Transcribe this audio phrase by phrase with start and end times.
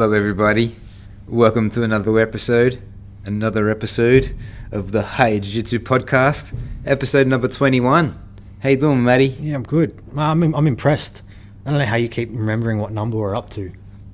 [0.00, 0.76] Hello, everybody.
[1.28, 2.80] Welcome to another episode,
[3.26, 4.34] another episode
[4.72, 8.18] of the High Jiu Jitsu podcast, episode number 21.
[8.60, 9.26] How you doing, Matty?
[9.26, 10.02] Yeah, I'm good.
[10.16, 11.20] I'm, I'm impressed.
[11.66, 13.70] I don't know how you keep remembering what number we're up to.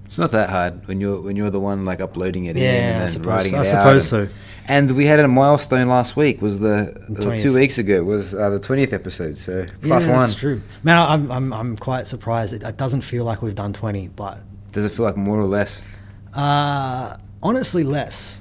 [0.06, 2.94] It's not that hard when you're when you're the one like uploading it in Yeah,
[2.94, 4.34] and I suppose- writing it I suppose and, so.
[4.66, 6.42] And we had a milestone last week.
[6.42, 7.42] Was the, 20th.
[7.42, 9.38] two weeks ago was uh, the twentieth episode?
[9.38, 10.18] So plus yeah, one.
[10.18, 10.62] that's true.
[10.82, 12.54] Man, I'm, I'm, I'm quite surprised.
[12.54, 14.40] It, it doesn't feel like we've done 20, but
[14.76, 15.82] Does it feel like more or less?
[16.34, 18.40] uh, honestly, less.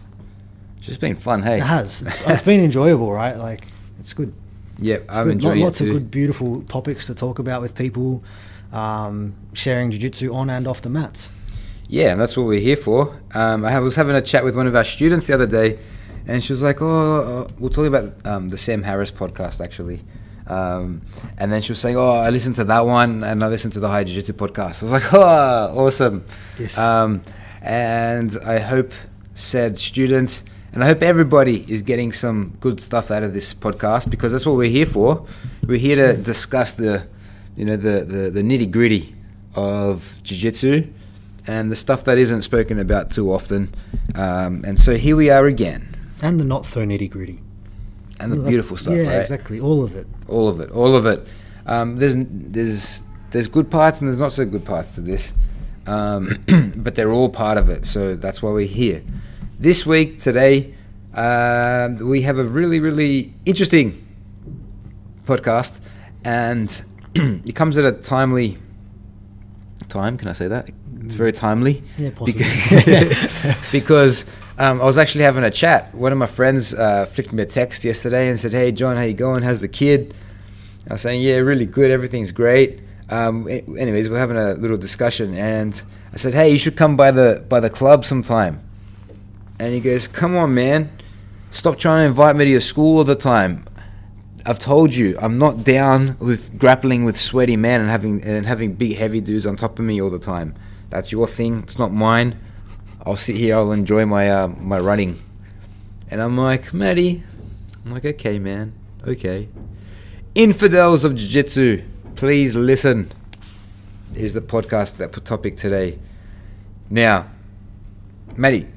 [0.77, 1.41] It's just been fun.
[1.43, 2.01] Hey, It has.
[2.27, 3.37] it's been enjoyable, right?
[3.37, 3.65] Like,
[4.01, 4.33] it's good.
[4.79, 5.31] Yep, It's I'm good.
[5.31, 8.21] enjoying Lots of good, beautiful topics to talk about with people,
[8.73, 11.31] um, sharing jiu-jitsu on and off the mats.
[11.87, 13.15] Yeah, and that's what we're here for.
[13.33, 15.79] Um, I was having a chat with one of our students the other day,
[16.27, 20.01] and she was like, "Oh, uh, we're talking about um, the Sam Harris podcast, actually."
[20.47, 21.01] Um,
[21.37, 23.79] and then she was saying, "Oh, I listened to that one, and I listened to
[23.79, 26.25] the High Jiu Jitsu podcast." I was like, "Oh, awesome!"
[26.59, 26.77] Yes.
[26.77, 27.21] Um,
[27.61, 28.93] and I hope
[29.33, 34.09] said student, and I hope everybody is getting some good stuff out of this podcast
[34.09, 35.25] because that's what we're here for.
[35.65, 37.07] We're here to discuss the,
[37.57, 39.15] you know, the the, the nitty gritty
[39.55, 40.87] of jiu jitsu
[41.47, 43.69] and the stuff that isn't spoken about too often.
[44.15, 45.87] Um, and so here we are again,
[46.21, 47.39] And the not so nitty-gritty.
[48.19, 49.21] And the beautiful stuff, Yeah, right?
[49.21, 49.59] exactly.
[49.59, 50.07] All of it.
[50.27, 51.27] All of it, all of it.
[51.65, 55.33] Um, there's there's there's good parts and there's not so good parts to this,
[55.87, 56.43] um,
[56.75, 57.85] but they're all part of it.
[57.85, 59.01] So that's why we're here.
[59.59, 60.73] This week, today,
[61.13, 63.93] um, we have a really really interesting
[65.25, 65.79] podcast,
[66.23, 66.69] and
[67.15, 68.57] it comes at a timely
[69.89, 70.17] time.
[70.17, 70.69] Can I say that?
[71.01, 71.81] It's very timely.
[71.97, 72.43] Yeah, possibly.
[72.43, 74.25] Because, because
[74.57, 75.93] um, I was actually having a chat.
[75.93, 79.03] One of my friends uh, flicked me a text yesterday and said, "Hey, John, how
[79.03, 79.43] you going?
[79.43, 80.13] How's the kid?"
[80.89, 81.91] I was saying, "Yeah, really good.
[81.91, 82.79] Everything's great."
[83.09, 85.81] Um, anyways, we're having a little discussion, and
[86.13, 88.59] I said, "Hey, you should come by the by the club sometime."
[89.59, 90.89] And he goes, "Come on, man.
[91.51, 93.65] Stop trying to invite me to your school all the time."
[94.47, 98.75] I've told you, I'm not down with grappling with sweaty men and having and having
[98.75, 100.53] big heavy dudes on top of me all the time.
[100.91, 101.63] That's your thing.
[101.63, 102.39] It's not mine.
[103.05, 103.55] I'll sit here.
[103.55, 105.17] I'll enjoy my uh, my running.
[106.09, 107.23] And I'm like, Matty.
[107.85, 108.73] I'm like, okay, man.
[109.07, 109.47] Okay.
[110.33, 111.83] Infidels of Jiu Jitsu,
[112.15, 113.11] please listen.
[114.15, 115.99] Is the podcast that topic today.
[116.89, 117.27] Now,
[118.37, 118.67] Matty, do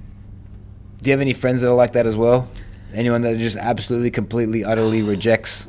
[1.05, 2.51] you have any friends that are like that as well?
[2.93, 5.69] Anyone that just absolutely, completely, utterly rejects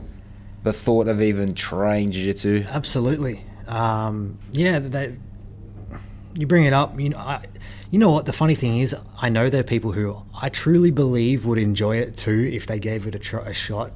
[0.63, 2.65] the thought of even trying jiu-jitsu?
[2.69, 3.43] Absolutely.
[3.67, 5.17] Um, yeah, they,
[6.37, 6.99] you bring it up.
[6.99, 7.45] You know, I,
[7.91, 8.25] you know what?
[8.25, 11.97] The funny thing is, I know there are people who I truly believe would enjoy
[11.97, 13.91] it too if they gave it a, try, a shot.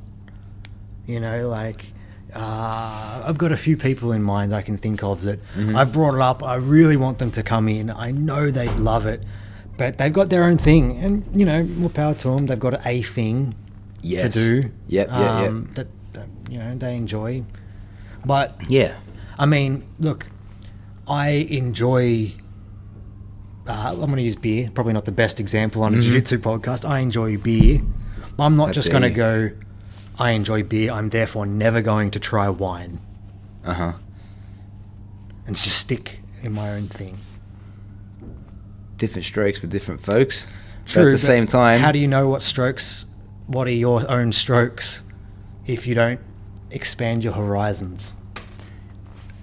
[1.06, 1.86] You know, like
[2.34, 6.16] uh, I've got a few people in mind I can think of that I've brought
[6.16, 6.42] it up.
[6.44, 7.90] I really want them to come in.
[7.92, 9.24] I know they'd love it,
[9.78, 12.48] but they've got their own thing, and you know, more power to them.
[12.48, 13.56] They've got a thing
[14.02, 14.24] Yes.
[14.24, 14.70] to do.
[14.90, 15.20] Yep, yep, yep.
[15.50, 17.44] um, That, that you know they enjoy,
[18.25, 18.96] but Yeah.
[19.38, 20.28] I mean, look,
[21.08, 22.34] I enjoy.
[23.68, 24.69] Uh, I'm going to use beer.
[24.74, 26.88] Probably not the best example on a jiu-jitsu podcast.
[26.88, 27.81] I enjoy beer.
[28.38, 29.51] I'm not How just going to go.
[30.19, 30.91] I enjoy beer.
[30.91, 33.00] I'm therefore never going to try wine
[33.66, 33.94] Uh huh.
[35.47, 37.18] and just stick in my own thing.
[38.97, 40.45] Different strokes for different folks.
[40.94, 43.06] but at the same time, how do you know what strokes?
[43.47, 45.03] What are your own strokes
[45.66, 46.19] if you don't
[46.72, 48.16] expand your horizons?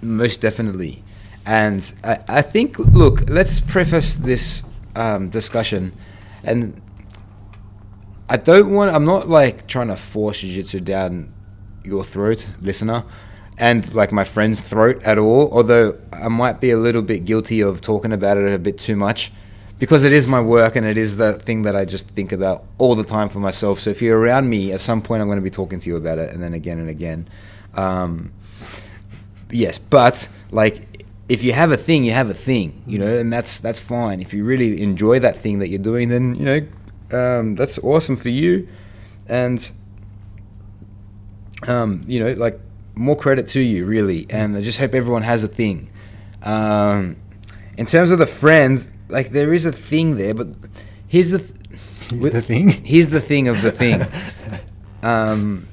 [0.01, 1.03] Most definitely.
[1.45, 4.63] And I, I think, look, let's preface this
[4.95, 5.93] um, discussion.
[6.43, 6.81] And
[8.29, 11.33] I don't want, I'm not like trying to force jiu jitsu down
[11.83, 13.03] your throat, listener,
[13.57, 15.51] and like my friend's throat at all.
[15.51, 18.95] Although I might be a little bit guilty of talking about it a bit too
[18.95, 19.31] much
[19.79, 22.65] because it is my work and it is the thing that I just think about
[22.77, 23.79] all the time for myself.
[23.79, 25.95] So if you're around me, at some point I'm going to be talking to you
[25.95, 27.27] about it and then again and again.
[27.73, 28.31] Um,
[29.51, 30.87] yes but like
[31.35, 34.17] if you have a thing you have a thing you know and that's that's fine.
[34.25, 36.59] If you really enjoy that thing that you're doing then you know
[37.19, 38.67] um, that's awesome for you.
[39.27, 39.59] And
[41.67, 42.59] um, you know like
[42.95, 44.25] more credit to you really.
[44.29, 45.89] And i just hope everyone has a thing.
[46.43, 47.15] Um,
[47.77, 50.47] in terms of the friends like there is a thing there but
[51.07, 51.51] here's the th-
[52.09, 52.67] Here's with- the thing.
[52.93, 54.01] here's the thing of the thing.
[55.03, 55.67] Um,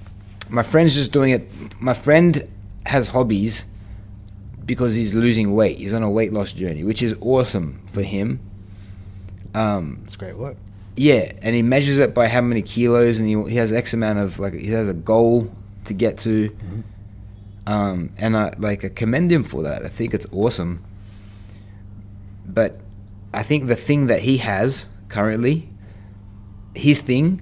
[0.48, 1.42] my friend's just doing it.
[1.82, 2.48] My friend
[2.86, 3.66] has hobbies
[4.68, 5.78] because he's losing weight.
[5.78, 8.38] He's on a weight loss journey, which is awesome for him.
[9.54, 10.56] Um, It's great work.
[10.94, 14.18] yeah, and he measures it by how many kilos, and he, he has X amount
[14.20, 15.50] of like he has a goal
[15.86, 16.54] to get to.
[17.66, 19.84] Um, and I like I commend him for that.
[19.84, 20.84] I think it's awesome.
[22.46, 22.80] But
[23.34, 25.68] I think the thing that he has currently,
[26.74, 27.40] his thing,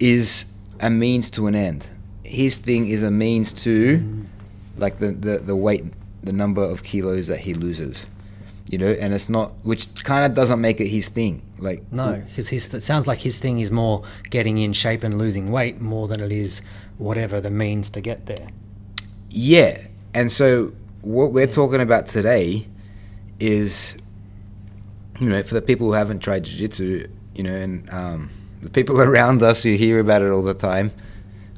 [0.00, 0.46] is
[0.80, 1.88] a means to an end.
[2.24, 4.26] His thing is a means to,
[4.76, 5.84] like the the, the weight,
[6.22, 8.06] the number of kilos that he loses.
[8.70, 11.42] You know, and it's not, which kind of doesn't make it his thing.
[11.58, 15.50] Like No, because it sounds like his thing is more getting in shape and losing
[15.50, 16.60] weight more than it is
[16.98, 18.48] whatever the means to get there.
[19.30, 19.86] Yeah.
[20.12, 20.72] And so
[21.02, 22.66] what we're talking about today
[23.40, 23.96] is,
[25.20, 28.30] you know, for the people who haven't tried jiu jitsu, you know, and um,
[28.62, 30.90] the people around us who hear about it all the time,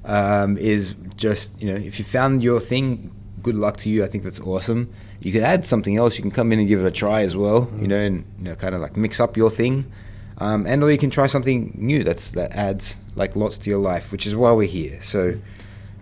[0.05, 3.11] um, is just, you know, if you found your thing,
[3.43, 4.05] good luck to you.
[4.05, 4.93] I think that's awesome.
[5.21, 6.17] You can add something else.
[6.17, 8.45] You can come in and give it a try as well, you know, and, you
[8.45, 9.91] know, kind of like mix up your thing.
[10.39, 13.79] Um, and or you can try something new that's that adds like lots to your
[13.79, 15.01] life, which is why we're here.
[15.03, 15.39] So,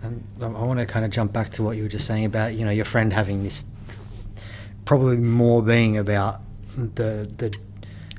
[0.01, 2.53] And I want to kind of jump back to what you were just saying about
[2.53, 3.65] you know your friend having this
[4.85, 6.39] probably more being about
[6.77, 7.53] the the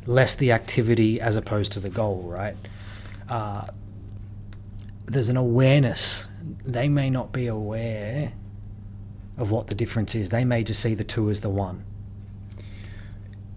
[0.07, 2.57] less the activity as opposed to the goal, right?
[3.29, 3.67] Uh,
[5.07, 6.27] there's an awareness.
[6.65, 8.33] They may not be aware
[9.39, 10.31] of what the difference is.
[10.31, 11.85] They may just see the two as the one.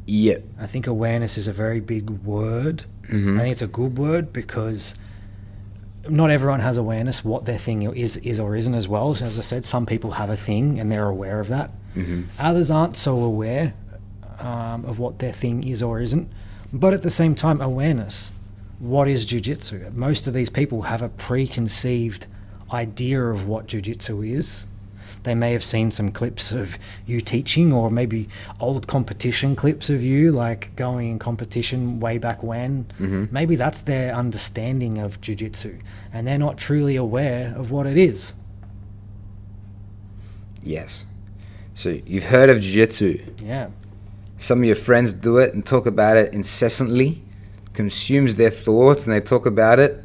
[0.06, 2.84] yeah, I think awareness is a very big word.
[3.10, 3.38] Mhm.
[3.38, 4.96] I think it's a good word because
[6.10, 9.16] not everyone has awareness what their thing is is or isn't as well.
[9.16, 11.72] So as I said, some people have a thing and they're aware of that.
[11.96, 12.26] Mhm.
[12.38, 13.74] Others aren't so aware
[14.40, 16.28] um, of what their thing is or isn't.
[16.74, 18.34] But at the same time, awareness.
[18.80, 19.94] What is jujitsu?
[19.94, 22.28] Most of these people have a preconceived
[22.74, 24.66] idea of what jujitsu is.
[25.24, 28.28] They may have seen some clips of you teaching, or maybe
[28.60, 32.86] old competition clips of you, like going in competition way back when.
[33.00, 33.32] Mhm.
[33.32, 35.80] Maybe that's their understanding of jujitsu,
[36.14, 38.34] and they're not truly aware of what it is.
[40.62, 41.06] yes.
[41.76, 43.20] So you've heard of jiu-jitsu.
[43.44, 43.68] Yeah.
[44.38, 47.22] Some of your friends do it and talk about it incessantly,
[47.74, 50.04] consumes their thoughts and they talk about it.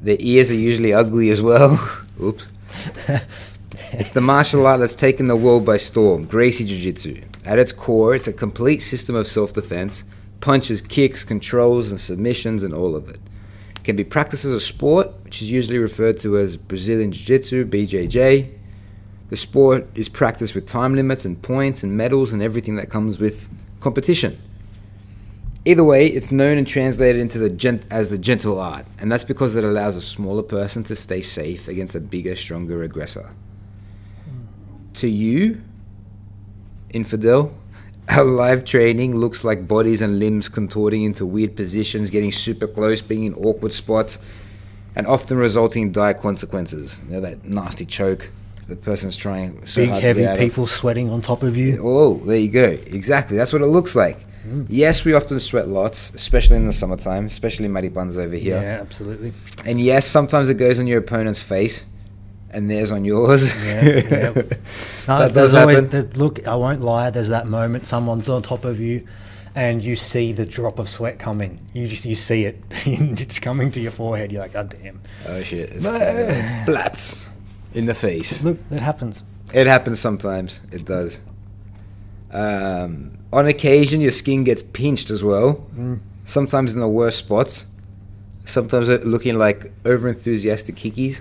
[0.00, 1.72] Their ears are usually ugly as well.
[2.22, 2.46] Oops.
[3.98, 7.22] It's the martial art that's taken the world by storm, Gracie Jiu Jitsu.
[7.46, 10.04] At its core, it's a complete system of self defense
[10.40, 13.18] punches, kicks, controls, and submissions, and all of it.
[13.76, 17.24] It can be practiced as a sport, which is usually referred to as Brazilian Jiu
[17.24, 18.52] Jitsu, BJJ.
[19.30, 23.18] The sport is practiced with time limits and points and medals and everything that comes
[23.18, 23.48] with
[23.80, 24.38] competition.
[25.64, 29.24] Either way, it's known and translated into the gent- as the gentle art, and that's
[29.24, 33.30] because it allows a smaller person to stay safe against a bigger, stronger aggressor.
[34.96, 35.62] To you,
[36.90, 37.52] infidel,
[38.08, 43.02] our live training looks like bodies and limbs contorting into weird positions, getting super close,
[43.02, 44.18] being in awkward spots,
[44.94, 47.00] and often resulting in dire consequences.
[47.06, 48.30] You know, that nasty choke
[48.68, 50.40] the person's trying so Big, hard to heavy get out of.
[50.40, 51.78] people sweating on top of you.
[51.82, 52.64] Oh, there you go.
[52.64, 53.36] Exactly.
[53.36, 54.18] That's what it looks like.
[54.46, 54.66] Mm.
[54.68, 58.60] Yes, we often sweat lots, especially in the summertime, especially Maripan's over here.
[58.60, 59.32] Yeah, absolutely.
[59.64, 61.84] And yes, sometimes it goes on your opponent's face,
[62.50, 63.54] and theirs on yours.
[63.64, 64.42] Yeah, yeah.
[65.08, 66.46] No, there's always there's, look.
[66.48, 67.10] I won't lie.
[67.10, 69.06] There's that moment someone's on top of you,
[69.54, 71.60] and you see the drop of sweat coming.
[71.72, 72.60] You just you see it.
[72.70, 74.32] it's coming to your forehead.
[74.32, 75.00] You're like, God damn.
[75.28, 75.70] Oh shit!
[75.72, 75.84] It's
[76.66, 77.28] blats
[77.72, 78.42] in the face.
[78.42, 79.22] Look, that happens.
[79.54, 80.60] It happens sometimes.
[80.72, 81.22] It does.
[82.32, 85.66] Um, on occasion, your skin gets pinched as well.
[85.76, 86.00] Mm.
[86.24, 87.66] Sometimes in the worst spots.
[88.44, 91.20] Sometimes looking like over-enthusiastic hickeys.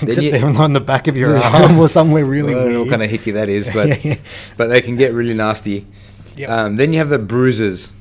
[0.00, 2.64] Then Except you- they're on the back of your arm or somewhere really I don't
[2.64, 2.80] know weird.
[2.80, 4.16] what kind of hickey that is, but Yeah, yeah.
[4.56, 5.86] but they can get really nasty.
[6.36, 6.48] Yep.
[6.50, 7.92] Um, then you have the bruises,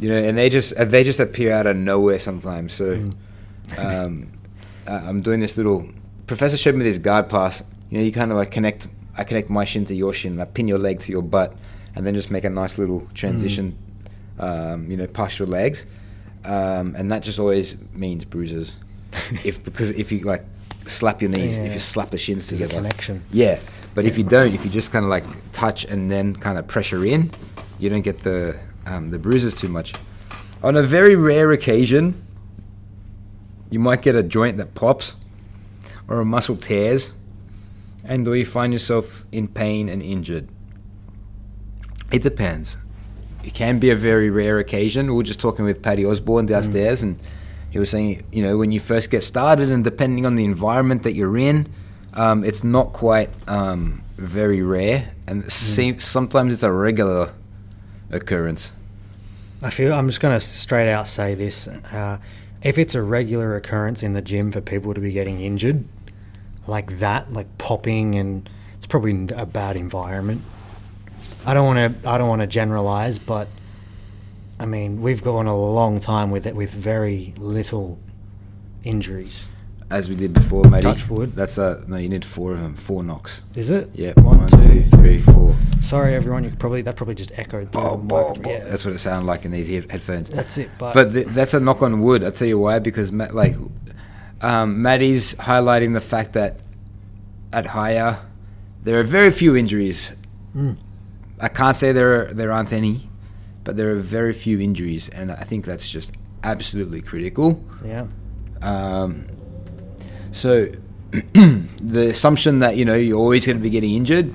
[0.00, 2.72] you know, and they just uh, they just appear out of nowhere sometimes.
[2.74, 3.14] So Mm.
[3.78, 4.28] um,
[4.86, 5.88] uh, I'm doing this little.
[6.26, 7.62] Professor showed me this guard pass.
[7.90, 8.86] You know, you kind of like connect.
[9.16, 11.54] I connect my shin to your shin, and I pin your leg to your butt,
[11.96, 13.76] and then just make a nice little transition.
[14.38, 14.74] Mm.
[14.74, 15.84] Um, you know, past your legs,
[16.44, 18.76] um, and that just always means bruises.
[19.44, 20.44] if because if you like
[20.88, 23.22] slap your knees, if you slap the shins There's together, connection.
[23.30, 23.58] yeah,
[23.94, 26.66] but if you don't, if you just kind of like touch and then kind of
[26.66, 27.30] pressure in,
[27.78, 29.94] you don't get the um, the bruises too much.
[30.62, 32.24] On a very rare occasion,
[33.70, 35.14] you might get a joint that pops,
[36.08, 37.12] or a muscle tears,
[38.04, 40.48] and or you find yourself in pain and injured.
[42.10, 42.78] It depends.
[43.44, 45.06] It can be a very rare occasion.
[45.08, 47.18] We were just talking with Paddy Osborne downstairs, and
[47.70, 51.02] he was saying, you know, when you first get started, and depending on the environment
[51.02, 51.72] that you're in,
[52.14, 57.32] um, it's not quite um, very rare, and seems, sometimes it's a regular
[58.10, 58.72] occurrence.
[59.62, 61.68] I feel I'm just going to straight out say this.
[61.68, 62.18] Uh,
[62.62, 65.84] if it's a regular occurrence in the gym for people to be getting injured
[66.66, 70.42] like that, like popping, and it's probably a bad environment.
[71.46, 72.08] I don't want to.
[72.08, 73.48] I don't want to generalize, but
[74.60, 77.98] I mean, we've gone a long time with it with very little
[78.84, 79.46] injuries.
[79.90, 80.82] As we did before, matey.
[80.82, 81.34] Touch wood.
[81.34, 81.96] That's a no.
[81.96, 82.74] You need four of them.
[82.74, 83.42] Four knocks.
[83.54, 83.88] Is it?
[83.94, 84.12] Yeah.
[84.16, 85.54] One, one, two, two, three, four.
[85.80, 86.44] Sorry, everyone.
[86.44, 88.50] You probably that probably just echoed through Oh, the bow, bow.
[88.50, 90.28] Yeah, That's what it sounded like in these head- headphones.
[90.28, 90.68] that's it.
[90.78, 92.22] But, But th- that's a knock on wood.
[92.22, 92.80] I'll tell you why.
[92.80, 93.56] Because Ma- like,
[94.42, 96.60] um, Maddie's highlighting the fact that
[97.54, 98.18] at higher,
[98.82, 100.14] there are very few injuries.
[100.54, 100.76] Mm.
[101.40, 103.07] I can't say there are, there aren't any,
[103.68, 107.62] but there are very few injuries, and I think that's just absolutely critical.
[107.84, 108.06] yeah,
[108.62, 109.26] Um,
[110.32, 110.68] so
[111.12, 114.32] the assumption that you know you're always going to be getting injured,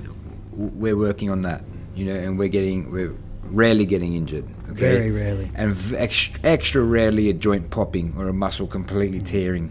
[0.52, 1.64] we're working on that.
[1.96, 3.12] You know, and we're getting we're
[3.50, 4.44] rarely getting injured.
[4.70, 4.94] Okay?
[4.98, 5.50] very rarely.
[5.56, 9.70] and v- extra, extra rarely a joint popping or a muscle completely tearing.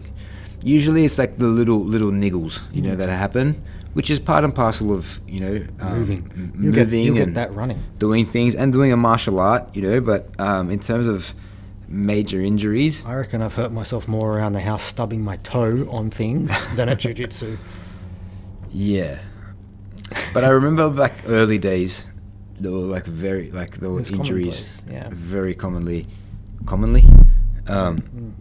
[0.62, 3.62] Usually, it's like the little little niggles, you know, that happen,
[3.94, 6.30] which is part and parcel of you know um, moving.
[6.34, 7.82] m- You'll get, moving you'll get and that running.
[7.98, 10.00] doing things and doing a martial art, you know.
[10.00, 11.34] But um, in terms of
[11.88, 16.10] major injuries, I reckon I've hurt myself more around the house stubbing my toe on
[16.10, 17.56] things than at jujitsu.
[18.70, 19.18] yeah.
[20.32, 22.06] But I remember back early days,
[22.60, 25.08] there were like very like there were injuries yeah.
[25.10, 26.06] very commonly,
[26.66, 27.04] commonly,
[27.68, 28.32] um, Mm.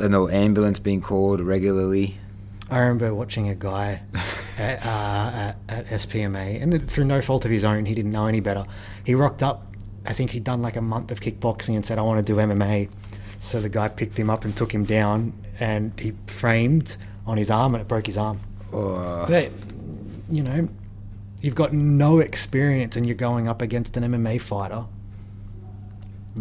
[0.00, 2.18] and ambulance being called regularly.
[2.70, 4.00] I remember watching a guy
[4.60, 8.26] at, uh, at, at SPMA, and through no fault of his own, he didn't know
[8.26, 8.64] any better.
[9.04, 9.66] He rocked up.
[10.06, 12.38] I think he'd done like a month of kickboxing and said, "I want to do
[12.38, 12.88] MMA."
[13.38, 17.50] So the guy picked him up and took him down, and he framed on his
[17.50, 18.38] arm, and it broke his arm.
[18.72, 19.50] Or But
[20.30, 20.68] you know,
[21.40, 24.84] you've got no experience, and you're going up against an MMA fighter.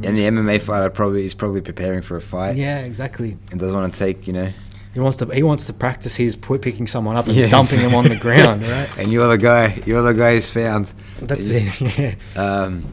[0.03, 3.38] and the MMA fighter probably is probably preparing for a fight Yeah, exactly.
[3.51, 4.51] and doesn't want to take you know.
[4.93, 7.51] He wants to he wants to practice his picking someone up and Yes.
[7.51, 8.89] dumping them on the ground, right?
[8.98, 9.75] and you're the guy.
[9.86, 10.91] You're the guy who's found.
[11.22, 11.81] That's it.
[12.00, 12.15] Yeah.
[12.36, 12.84] Um,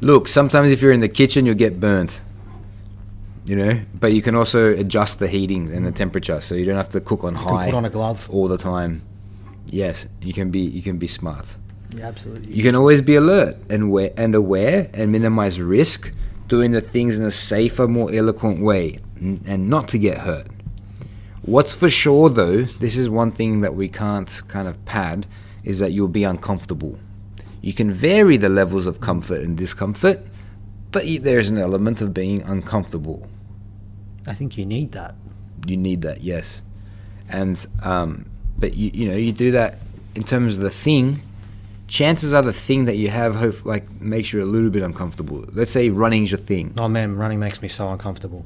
[0.00, 2.20] look, sometimes if you're in the kitchen, you'll get burnt.
[3.44, 6.76] You know, but you can also adjust the heating and the temperature, so you don't
[6.76, 8.28] have to cook on You high put on a glove.
[8.30, 9.02] all the time.
[9.66, 10.60] Yes, you can be.
[10.60, 11.56] You can be smart.
[11.96, 12.52] Yeah, absolutely.
[12.52, 16.12] You can always be alert and aware, and aware and minimize risk,
[16.46, 20.46] doing the things in a safer, more eloquent way, and not to get hurt.
[21.42, 25.26] What's for sure, though, this is one thing that we can't kind of pad,
[25.64, 26.98] is that you'll be uncomfortable.
[27.60, 30.20] You can vary the levels of comfort and discomfort,
[30.92, 33.26] but there's an element of being uncomfortable.
[34.26, 35.16] I think you need that.
[35.66, 36.62] You need that, yes.
[37.28, 38.26] And um,
[38.58, 39.78] but you you know you do that
[40.14, 41.22] in terms of the thing.
[41.88, 45.44] Chances are the thing that you have hope like makes you a little bit uncomfortable.
[45.52, 46.74] Let's say running's your thing.
[46.76, 48.44] Oh man, running makes me so uncomfortable.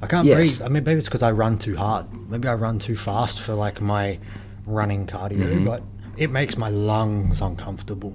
[0.00, 0.36] I can't Yes.
[0.36, 0.62] breathe.
[0.62, 2.06] I mean, maybe it's because I run too hard.
[2.30, 4.18] Maybe I run too fast for like my
[4.66, 5.64] running cardio, Mhm.
[5.64, 5.82] but
[6.16, 8.14] it makes my lungs uncomfortable.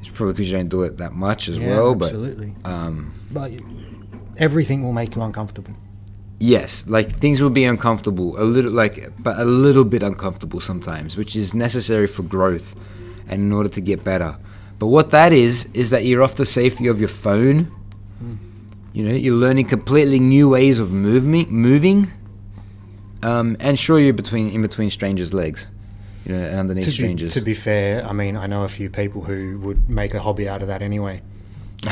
[0.00, 1.92] It's probably because you don't do it that much as Yeah, well.
[1.92, 2.54] absolutely.
[2.62, 3.52] But um, But
[4.36, 5.74] everything will make you uncomfortable.
[6.38, 11.16] yes, like things will be uncomfortable a little, like but a little bit uncomfortable sometimes,
[11.16, 12.74] which is necessary for growth
[13.28, 14.36] and in order to get better.
[14.78, 17.68] But what that is is that you're off the safety of your phone.
[18.92, 22.10] You know, you're learning completely new ways of moving, moving,
[23.22, 25.68] um, and sure, you're between in between strangers' legs,
[26.24, 27.32] you know, underneath To be, strangers.
[27.34, 30.48] to be fair, I mean, I know a few people who would make a hobby
[30.48, 31.22] out of that anyway.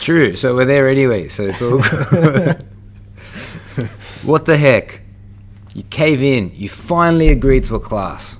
[0.00, 0.34] True.
[0.36, 1.28] So we're there anyway.
[1.28, 1.82] So it's all
[4.22, 5.02] what the heck?
[5.74, 6.52] You cave in.
[6.54, 8.38] You finally agreed to a class.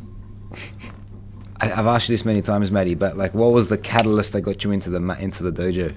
[1.61, 4.43] I, I've asked you this many times, Maddie, but like, what was the catalyst that
[4.43, 5.95] got you into the into the dojo?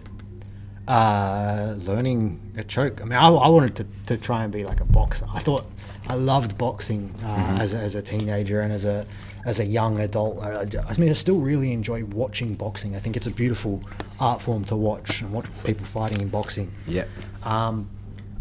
[0.87, 3.01] Uh, learning a choke.
[3.01, 5.25] I mean, I, I wanted to, to try and be like a boxer.
[5.33, 5.65] I thought
[6.09, 7.57] I loved boxing uh, Mm-hmm.
[7.61, 9.05] as, a, as a teenager and as a
[9.45, 10.41] as a young adult.
[10.41, 12.95] I, I- I mean, I still really enjoy watching boxing.
[12.95, 13.83] I think it's a beautiful
[14.19, 16.71] art form to watch and watch people fighting in boxing.
[16.87, 17.05] Yeah.
[17.43, 17.89] Um,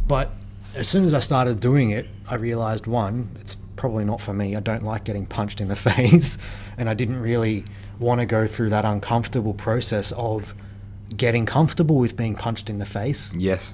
[0.06, 0.30] but
[0.76, 4.54] as soon as I started doing it, I realized one, it's probably not for me.
[4.56, 6.38] I don't like getting punched in the face,
[6.78, 7.64] and I didn't really
[7.99, 10.54] want to go through that uncomfortable process of
[11.16, 13.33] getting comfortable with being punched in the face.
[13.35, 13.73] Yes.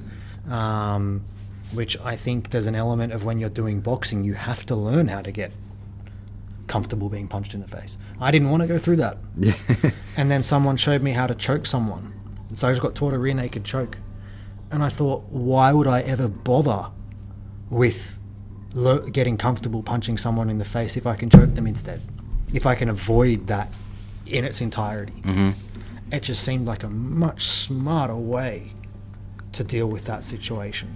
[0.49, 1.25] Um,
[1.73, 5.09] which I think there's an element of when you're doing boxing, you have to learn
[5.09, 5.53] how to get
[6.67, 7.97] comfortable being punched in the face.
[8.21, 9.19] I didn't want to go through that.
[9.37, 9.55] Yeah.
[10.17, 12.13] And then someone showed me how to choke someone.
[12.55, 13.99] So I just got taught a rear naked choke.
[14.73, 16.89] And I thought, why would I ever bother
[17.71, 18.19] with
[18.75, 22.03] lo- getting comfortable punching someone in the face if I can choke them instead?
[22.53, 23.75] If I can avoid that
[24.27, 25.13] in its entirety.
[25.25, 25.51] hmm
[26.11, 28.73] It just seemed like a much smarter way
[29.53, 30.95] to deal with that situation.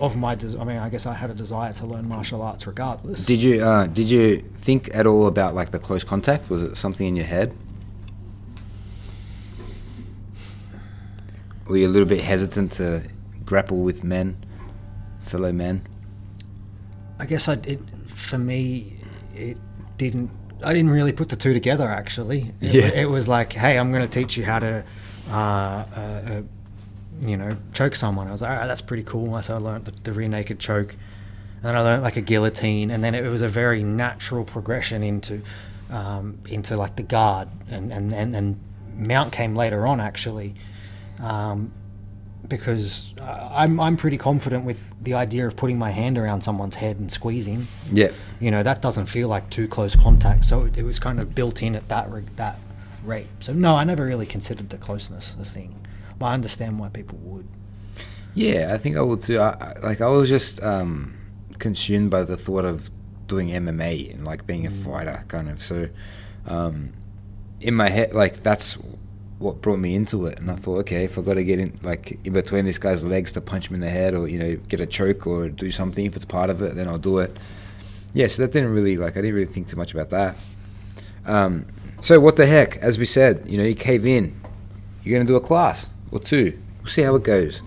[0.00, 2.66] Of my, des- I mean, I guess I had a desire to learn martial arts
[2.66, 3.24] regardless.
[3.24, 6.50] Did you uh, did you think at all about like the close contact?
[6.50, 7.54] Was it something in your head?
[11.72, 13.02] were you a little bit hesitant to
[13.46, 14.36] grapple with men,
[15.24, 15.86] fellow men?
[17.18, 18.96] I guess I it for me
[19.34, 19.56] it
[19.96, 20.30] didn't
[20.64, 22.52] I didn't really put the two together actually.
[22.60, 22.86] It, Yeah.
[23.02, 24.84] it was like, hey, I'm going to teach you how to,
[25.30, 26.42] uh, uh, uh,
[27.20, 28.28] you know, choke someone.
[28.28, 29.40] I was like, all right, that's pretty cool.
[29.42, 32.90] So I learned the, the rear naked choke, and then I learned like a guillotine,
[32.90, 35.42] and then it was a very natural progression into,
[35.90, 38.60] um, into like the guard, and and and, and
[38.96, 40.54] mount came later on actually.
[41.20, 41.72] Um,
[42.58, 46.98] because I'm I'm pretty confident with the idea of putting my hand around someone's head
[46.98, 47.66] and squeezing.
[47.90, 48.10] Yeah.
[48.40, 51.34] You know that doesn't feel like too close contact, so it, it was kind of
[51.34, 52.58] built in at that that
[53.04, 53.26] rate.
[53.40, 55.86] So no, I never really considered the closeness a thing,
[56.18, 57.48] but I understand why people would.
[58.34, 59.38] Yeah, I think I would too.
[59.38, 61.16] I, I, like I was just um,
[61.58, 62.90] consumed by the thought of
[63.26, 65.62] doing MMA and like being a fighter, kind of.
[65.62, 65.88] So,
[66.46, 66.92] um,
[67.60, 68.76] in my head, like that's
[69.42, 70.38] what brought me into it.
[70.38, 73.04] And I thought, okay, if I got to get in, like in between this guy's
[73.04, 75.70] legs to punch him in the head, or you know, get a choke or do
[75.70, 77.36] something, if it's part of it, then I'll do it.
[78.14, 80.36] Yeah, so that didn't really like I didn't really think too much about that.
[81.26, 81.66] Um,
[82.00, 82.76] so what the heck?
[82.76, 84.38] As we said, you know, you cave in.
[85.02, 86.58] You're gonna do a class or two.
[86.78, 87.62] We'll see how it goes.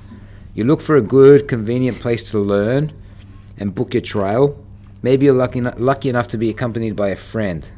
[0.54, 2.94] You look for a good, convenient place to learn
[3.58, 4.58] and book your trial.
[5.02, 7.70] Maybe you're lucky, lucky enough to be accompanied by a friend.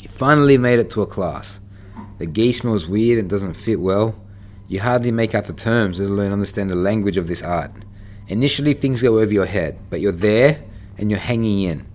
[0.00, 1.59] You finally made it to a class.
[2.20, 4.14] The gi smells weird and doesn't fit well.
[4.68, 7.72] You hardly make out the terms, let alone understand the language of this art.
[8.28, 10.62] Initially, things go over your head, but you're there
[10.98, 11.86] and you're hanging in.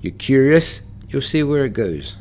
[0.00, 2.16] You're curious, you'll see where it goes.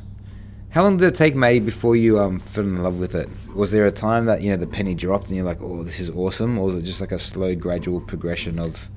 [0.71, 3.29] How long did it take, Matty, before you um, fell in love with it?
[3.53, 5.99] Was there a time that you know the penny dropped and you're like, "Oh, this
[5.99, 8.89] is awesome," or was it just like a slow, gradual progression of?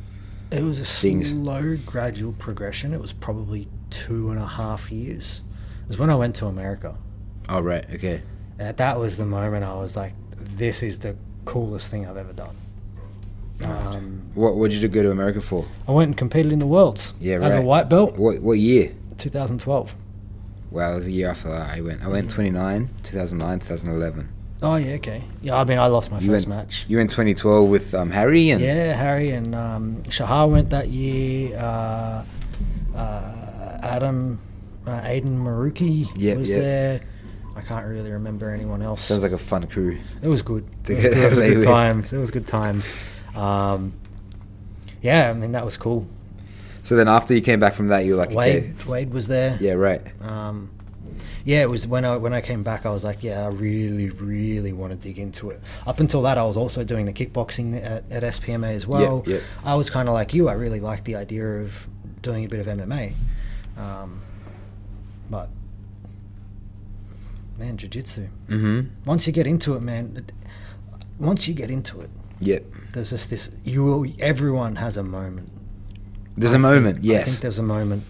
[0.51, 1.33] It was a Things.
[1.33, 2.95] slow, gradual progression.
[2.95, 5.43] It was probably two and a half years.
[5.83, 6.97] It was when I went to America.
[7.49, 8.23] Oh, right, okay,
[8.61, 10.13] Uh, that was the moment I was like,
[10.57, 12.57] this is the coolest thing I've ever done.
[13.63, 15.65] Um, What what did you go to America for?
[15.89, 18.93] I went and competed in the Worlds Yeah, as a white belt, What what year?
[19.17, 19.95] 2012.
[20.71, 21.71] Wow, it was a year after that.
[21.75, 22.03] I went.
[22.05, 24.29] I went 29, 2009, 2011.
[24.63, 25.23] Oh yeah, okay.
[25.41, 26.85] Yeah, I mean, I lost my You first went- match.
[26.89, 31.57] You went 2012 with um, Harry and Yeah, Harry and um, Shahar went that year.
[31.57, 32.25] Uh,
[32.95, 34.39] uh, Adam,
[34.87, 36.61] uh, Aiden Maruki Yep, was yep.
[36.61, 37.01] there.
[37.57, 39.03] I can't really remember anyone else.
[39.03, 39.99] sounds like a fun crew.
[40.23, 40.69] It was good.
[40.89, 41.17] It was, good.
[41.17, 42.13] It was good times.
[42.13, 43.11] It was good times.
[43.35, 43.95] Um,
[45.03, 46.07] yeah, I mean that was cool.
[46.83, 49.27] So then after you came back from that, you were like, okay, Wade Wade was
[49.27, 49.57] there.
[49.61, 50.03] yeah, right.
[50.23, 50.71] Um,
[51.45, 52.85] yeah, it was when I when I came back.
[52.85, 55.61] I was like, yeah, I really, really want to dig into it.
[55.87, 59.23] Up until that, I was also doing the kickboxing at, at SPMA as well.
[59.27, 59.39] yeah.
[59.65, 60.49] I was kind of like you.
[60.49, 61.89] I really liked the idea of
[62.21, 63.13] doing a bit of MMA,
[63.79, 64.21] um,
[65.31, 65.49] but
[67.59, 68.29] man, jiu-jitsu.
[68.49, 68.81] Mm-hmm.
[69.05, 70.15] Once you get into it, man.
[70.17, 70.33] It,
[71.19, 72.65] once you get into it, Yep.
[72.93, 73.51] there's just this.
[73.65, 75.51] You will, everyone has a moment.
[76.37, 76.99] There's I a think- moment.
[76.99, 77.29] I yes.
[77.31, 78.05] think there's a moment.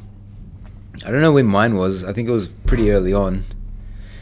[1.04, 2.02] I don't know when mine was.
[2.04, 3.44] I think it was pretty early on,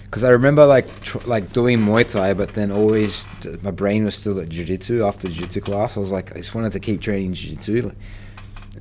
[0.04, 3.26] because I remember like tr- like doing Muay Thai, but then always
[3.62, 5.96] my brain was still at Jiu Jitsu after Jiu Jitsu class.
[5.96, 7.96] I was like, I just wanted to keep training Jiu Jitsu, like,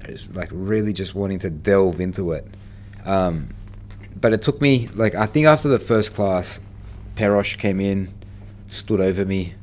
[0.07, 2.47] I was, like really just wanting to delve into it.
[3.05, 3.49] Um,
[4.19, 6.59] but it took me like I think after the first class,
[7.15, 8.13] Perosh came in,
[8.69, 9.53] stood over me.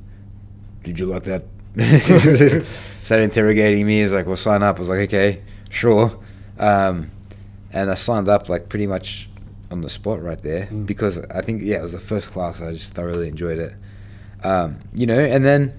[0.84, 1.44] Did you like that?
[3.02, 4.00] Started interrogating me.
[4.00, 6.18] He's like, "Well, sign up." I was like, "Okay, sure."
[6.58, 7.10] Um,
[7.72, 9.28] and I signed up like pretty much
[9.70, 10.84] on the spot right there Mm.
[10.84, 13.72] because I think yeah it was the first class I just thoroughly enjoyed it.
[14.42, 15.72] Um, you know, and then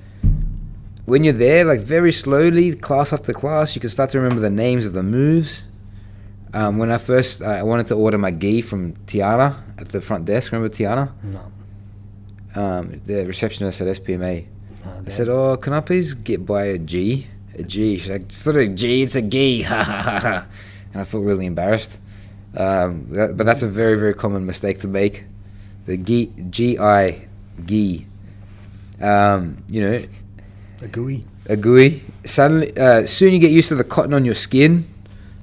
[1.05, 4.49] when you're there, like very slowly, class after class, you can start to remember the
[4.49, 5.65] names of the moves.
[6.53, 10.01] Um, when I first uh, I wanted to order my gi from Tiana at the
[10.01, 10.51] front desk.
[10.51, 11.41] Remember Tiana, No.
[12.61, 14.45] um, the receptionist at SPMA.
[14.85, 17.27] Uh, I said, "Oh, can I please get by a G?
[17.55, 20.45] A G?" She's like, "It's not a G, it's a gi." Ha ha ha ha.
[20.93, 21.99] And I felt really embarrassed.
[22.57, 25.23] Um, that, but that's a very very common mistake to make.
[25.85, 27.27] The gi, G I,
[27.65, 28.07] gi.
[28.99, 30.03] Um, you know,
[30.81, 31.23] a gooey.
[31.47, 32.03] a gooey.
[32.25, 34.85] Suddenly, uh, soon you get used to the cotton on your skin,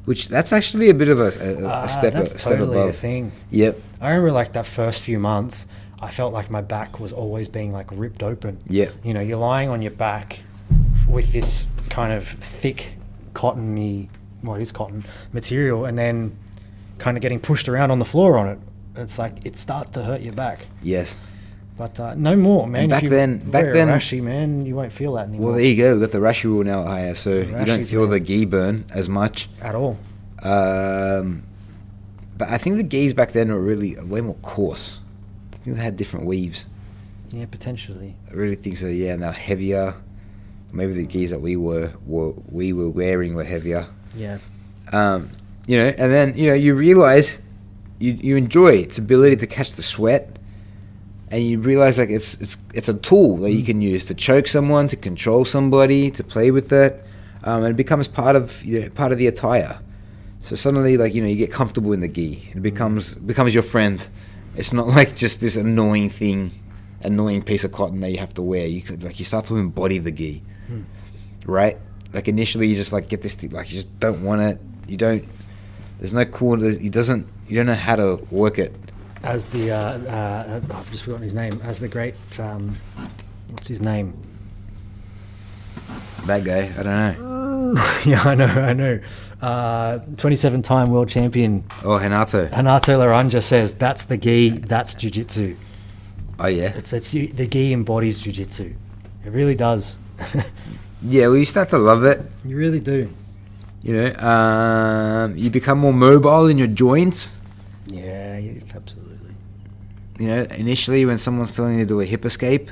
[0.09, 2.89] which that's actually a bit of a, a, a Ah, step that's a step totally
[2.89, 3.31] a thing.
[3.51, 5.67] Yep, I remember like that first few months,
[6.01, 8.59] I felt like my back was always being like ripped open.
[8.69, 8.91] Yeah.
[9.05, 10.41] You know, you're lying on your back
[11.09, 12.93] with this kind of thick,
[13.35, 14.09] cottony,
[14.43, 16.37] well, it is cotton material, and then
[16.99, 18.59] kind of getting pushed around on the floor on it.
[18.97, 20.67] It's like it starts to hurt your back.
[20.83, 21.17] yes.
[21.79, 22.83] But uh, no more, man.
[22.83, 25.65] And back you then- back then- rashi, man, you won't feel that anymore Well, there
[25.65, 25.93] you go.
[25.93, 28.25] We've got the Rashi rule now higher, so you don't feel the man.
[28.25, 29.49] gi burn as much.
[29.63, 29.97] at all.
[30.43, 31.45] Um,
[32.37, 34.99] but I think the gis back then were really way more coarse.
[35.53, 36.67] I think they had different weaves.
[37.31, 38.15] Yeah, potentially.
[38.31, 38.87] I really think so.
[38.87, 39.95] Yeah, and they're heavier.
[40.73, 43.87] Maybe the gears that we were, were we were wearing were heavier.
[44.17, 44.39] Yeah.
[44.93, 45.31] Um,
[45.67, 47.41] you know, and then you know you realize
[47.99, 50.38] you you enjoy its ability to catch the sweat,
[51.31, 54.47] and you realize like it's it's it's a tool that you can use to choke
[54.47, 57.05] someone, to control somebody, to play with it,
[57.45, 59.79] um, and it becomes part of you know, part of the attire.
[60.41, 62.51] So suddenly, like you know, you get comfortable in the gi.
[62.55, 64.07] It becomes becomes your friend.
[64.57, 66.51] It's not like just this annoying thing,
[67.03, 68.67] annoying piece of cotton that you have to wear.
[68.67, 70.43] You could like you start to embody the gi,
[71.47, 71.77] right?
[72.13, 74.61] Like initially, you just like get this thing, like you just don't want it.
[74.87, 75.25] You don't.
[75.99, 76.63] There's no cool.
[76.63, 77.29] It doesn't.
[77.49, 78.75] You don't know how to work it.
[79.23, 81.61] As the uh, uh, I've just forgotten his name.
[81.65, 82.77] As the great um,
[83.51, 84.15] what's his name?
[86.27, 86.71] That guy.
[86.79, 87.75] I don't know.
[88.05, 89.01] yeah, I know, I know.
[89.41, 92.49] Uh, 27 time world champion Oh, Renato.
[92.49, 95.57] Renato Laranja says that's the gi, that's jiu-jitsu.
[96.41, 96.73] Oh yeah.
[96.77, 98.75] It's, it's you, the gi embodies jiu-jitsu.
[99.25, 99.99] It really does.
[101.01, 101.29] Yeah.
[101.29, 102.21] Well, you start to love it.
[102.45, 103.09] you really do.
[103.83, 104.15] You know.
[104.17, 107.39] Um, you become more mobile in your joints.
[107.87, 109.08] Yeah, yeah, absolutely.
[110.19, 110.43] You know.
[110.57, 112.71] Initially, when someone's telling you to do a hip escape,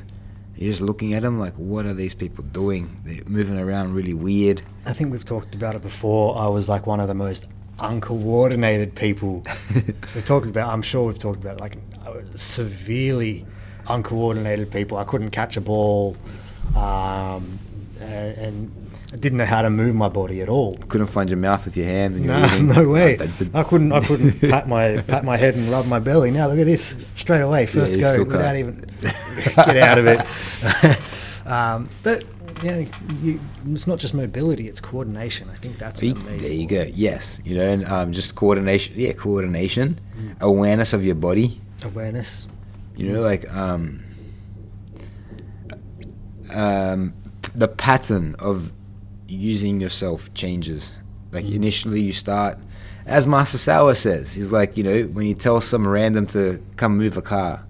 [0.56, 3.00] you're just looking at them like, what are these people doing?
[3.04, 4.62] They're moving around really weird.
[4.87, 6.37] I think we've talked about it before.
[6.38, 7.46] I was like one of the most
[7.78, 9.44] uncoordinated people.
[10.14, 10.72] we've talked about.
[10.72, 11.76] I'm sure we've talked about like
[12.35, 13.44] severely
[13.87, 14.98] uncoordinated people.
[14.98, 16.16] I couldn't catch a ball,
[16.74, 17.59] um,
[18.00, 18.72] a- and
[19.16, 20.76] I didn't know how to move my body at all.
[20.90, 22.16] Couldn't find your mouth with your hands.
[22.16, 22.66] And No, eating.
[22.68, 23.16] no way.
[23.16, 23.90] Uh, d- I couldn't.
[23.90, 26.31] I couldn't pat my pat my head and rub my belly.
[26.31, 28.59] Now look at this straight away, first you go without can't.
[28.59, 28.85] even
[29.57, 31.00] get out of it.
[31.46, 32.24] um, but
[32.62, 32.87] you know,
[33.22, 35.48] you, it's not just mobility; it's coordination.
[35.50, 36.37] I think that's amazing.
[36.38, 36.83] there you go.
[36.94, 38.94] Yes, you know, and um, just coordination.
[38.98, 40.40] Yeah, coordination, Mm.
[40.42, 41.59] awareness of your body.
[41.83, 42.48] Awareness.
[42.96, 44.02] You know, like um,
[46.55, 47.14] um,
[47.55, 48.72] the pattern of
[49.28, 50.92] using yourself changes.
[51.32, 51.54] Like Mm.
[51.56, 52.58] initially, you start,
[53.06, 56.96] as Master Sauer says, he's like, you know, when you tell some random to come
[56.96, 57.64] move a car,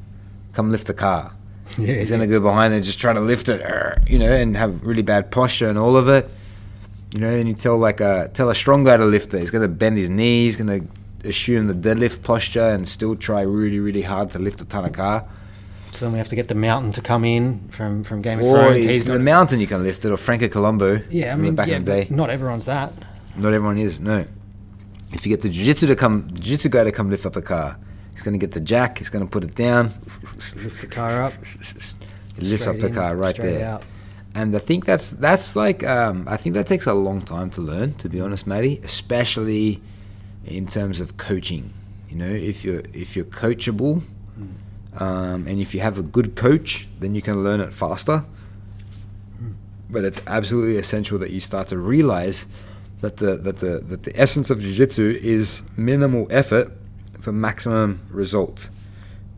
[0.52, 1.32] come lift a car,
[1.78, 3.60] Yeah, he's gonna go behind and just try to lift it,
[4.08, 6.28] you know, and have really bad posture and all of it.
[7.12, 9.40] You know, and you tell like a tell a strong guy to lift it.
[9.40, 10.80] He's gonna bend his knees, gonna
[11.24, 14.92] assume the deadlift posture, and still try really, really hard to lift a ton of
[14.92, 15.24] car.
[15.96, 18.44] So then we have to get the mountain to come in from from Game of
[18.44, 18.76] Thrones.
[18.76, 21.06] he's He's the got mountain you can lift it, or Franco Columbu.
[21.10, 22.92] Yeah, I mean, back yeah, in the day, not everyone's that.
[23.36, 23.98] not everyone is.
[23.98, 24.26] No,
[25.14, 27.78] if you get the jiu-jitsu to come, jiu-jitsu guy to come lift up the car,
[28.12, 28.98] he's gonna get the jack.
[28.98, 29.86] He's gonna put it down.
[30.04, 31.32] Lift the car up.
[32.38, 33.66] Lifts up the in, car right there.
[33.66, 33.82] out.
[34.34, 37.62] And I think that's that's like um, I think that takes a long time to
[37.62, 38.80] learn, to be honest, Matty.
[38.84, 39.80] Especially
[40.44, 41.72] in terms of coaching.
[42.10, 44.02] You know, if you're if you're coachable,
[44.96, 48.24] um, and if you have a good coach, then you can learn it faster.
[49.88, 52.48] But it's absolutely essential that you start to realize
[53.02, 56.72] that the that the that the essence of jiu-jitsu is minimal effort
[57.20, 58.70] for maximum result.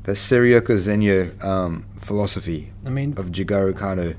[0.04, 4.14] The Seiryoku Zenyo um, philosophy I mean, of Jigoro Kano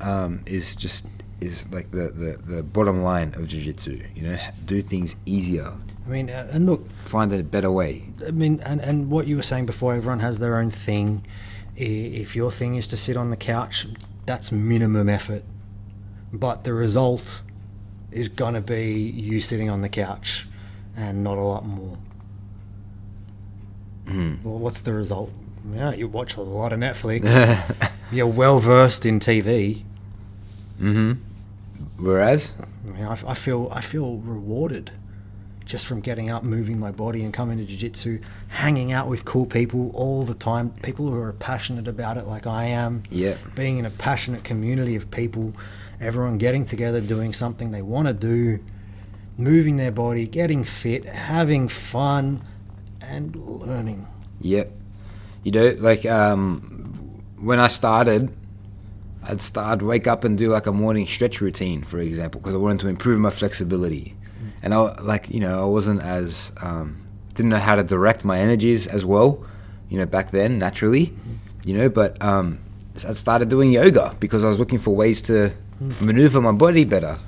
[0.00, 1.04] um, is just
[1.40, 5.74] is like the, the, the bottom line of jiu-jitsu you know do things easier
[6.06, 9.36] I mean, uh, and look, find a better way I mean, and, and what you
[9.36, 11.26] were saying before, everyone has their own thing.
[11.76, 13.86] If your thing is to sit on the couch,
[14.26, 15.42] that's minimum effort.
[16.32, 17.42] But the result
[18.12, 20.46] is going to be you sitting on the couch
[20.96, 21.98] and not a lot more.
[24.06, 24.42] Mhm.
[24.44, 25.30] Well, what's the result?
[25.72, 27.24] Yeah, you watch a lot of Netflix.
[28.12, 29.82] You're well versed in TV.
[30.80, 31.12] mm-hmm
[31.98, 34.90] whereas I, mean, I, I feel I feel rewarded
[35.64, 39.46] just from getting up, moving my body, and coming to jiu-jitsu, hanging out with cool
[39.46, 40.70] people all the time.
[40.82, 43.02] People who are passionate about it, like I am.
[43.10, 45.54] yeah Being in a passionate community of people,
[46.00, 48.60] everyone getting together, doing something they want to do,
[49.36, 52.42] moving their body, getting fit, having fun,
[53.00, 54.06] and learning.
[54.40, 54.72] Yep.
[55.42, 58.34] You know, like um, when I started,
[59.22, 62.54] I'd start I'd wake up and do like a morning stretch routine, for example, because
[62.54, 64.14] I wanted to improve my flexibility.
[64.64, 68.38] And I like you know I wasn't as um, didn't know how to direct my
[68.40, 69.44] energies as well,
[69.90, 71.14] you know back then naturally,
[71.64, 71.88] you know.
[71.88, 72.58] But um,
[73.08, 75.52] I started doing yoga because I was looking for ways to
[76.00, 77.18] maneuver my body better.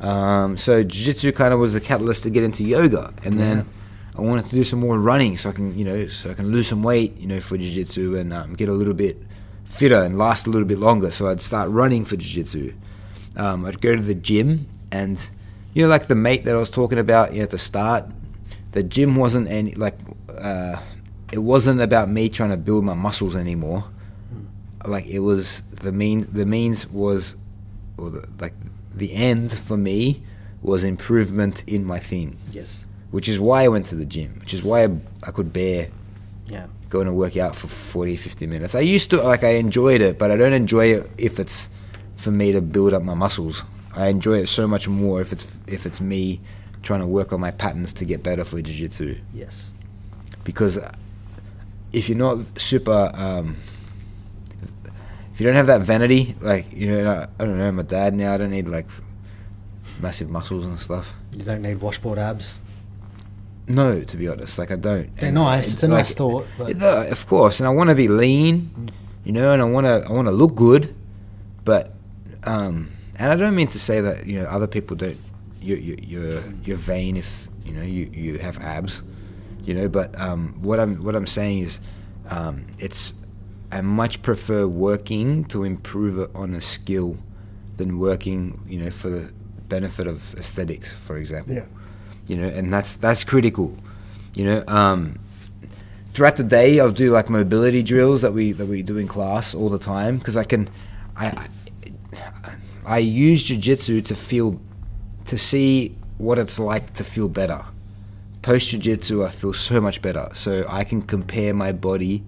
[0.00, 3.58] Um, so jiu-jitsu kind of was the catalyst to get into yoga, and then.
[3.58, 3.64] Yeah.
[4.14, 6.52] I wanted to do some more running so I can, you know, so I can
[6.52, 9.16] lose some weight, you know, for jiu-jitsu and um, get a little bit
[9.64, 11.10] fitter and last a little bit longer.
[11.10, 12.74] So I'd start running for jiu-jitsu.
[13.38, 15.30] Um, I'd go to the gym and,
[15.74, 18.04] you know, like the mate that I was talking about you know, at the start,
[18.72, 19.98] the gym wasn't any, like,
[20.38, 20.76] uh,
[21.32, 23.84] it wasn't about me trying to build my muscles anymore.
[24.86, 27.36] like it was the mean the means was
[27.96, 28.54] or the, like
[28.94, 30.20] the end for me
[30.60, 32.84] was improvement in my thing Yes.
[33.12, 34.88] which is why I went to the gym which is why I,
[35.22, 35.88] I could bear
[36.48, 36.66] Yeah.
[36.90, 40.18] going to work out for 40 50 minutes I used to like I enjoyed it
[40.18, 41.68] but I don't enjoy it if it's
[42.16, 45.46] for me to build up my muscles I enjoy it so much more if it's
[45.66, 46.40] if it's me
[46.82, 49.72] trying to work on my patterns to get better for jiu-jitsu Yes.
[50.44, 50.78] because
[51.92, 53.56] if you're not super um,
[55.32, 58.32] if you don't have that vanity like you know I don't know my dad now
[58.34, 58.86] I don't need like
[60.00, 62.58] massive muscles and stuff You don't need washboard abs.
[63.68, 65.72] no to be honest like I don't They're And nice.
[65.72, 66.46] It's a like, nice thought.
[66.60, 68.90] It- of course and I want to be lean
[69.24, 70.94] you know and I want to I want to look good
[71.64, 71.94] but
[72.44, 72.88] um
[73.22, 75.16] and I don't mean to say that you know other people don't
[75.60, 79.02] you you you're you're vain if you know you you have abs
[79.64, 81.80] you know but um what I'm what I'm saying is
[82.30, 83.14] um it's
[83.70, 87.16] I much prefer working to improve on a skill
[87.76, 89.32] than working you know for the
[89.68, 91.66] benefit of aesthetics for example Yeah.
[92.26, 93.76] you know and that's that's critical
[94.34, 95.18] you know um
[96.10, 99.54] throughout the day I'll do like mobility drills that we that we do in class
[99.54, 100.68] all the time because I can
[101.16, 101.46] I
[102.84, 104.60] I, use jiu-jitsu to feel
[105.26, 107.64] to see what it's like to feel better
[108.42, 112.24] post jiu-jitsu I feel so much better so I can compare my body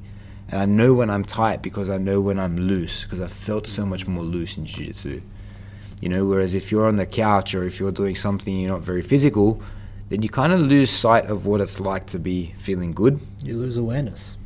[0.49, 3.67] and I know when I'm tight because I know when I'm loose because I felt
[3.67, 5.21] so much more loose in jiu-jitsu
[6.01, 8.83] you know whereas if you're on the couch or if you're doing something you're not
[8.83, 9.61] very physical
[10.11, 13.57] then you kind of lose sight of what it's like to be feeling good you
[13.57, 14.37] lose awareness.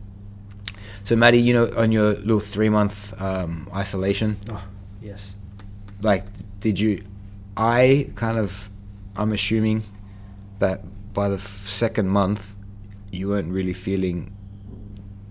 [1.05, 4.62] so Maddie you know on your little three month um, isolation Oh,
[5.03, 5.35] yes.
[6.02, 6.24] Like
[6.61, 7.02] did you
[7.56, 8.70] i kind of
[9.16, 9.82] i'm assuming
[10.58, 10.80] that
[11.12, 12.54] by the f- second month
[13.11, 14.32] you weren't really feeling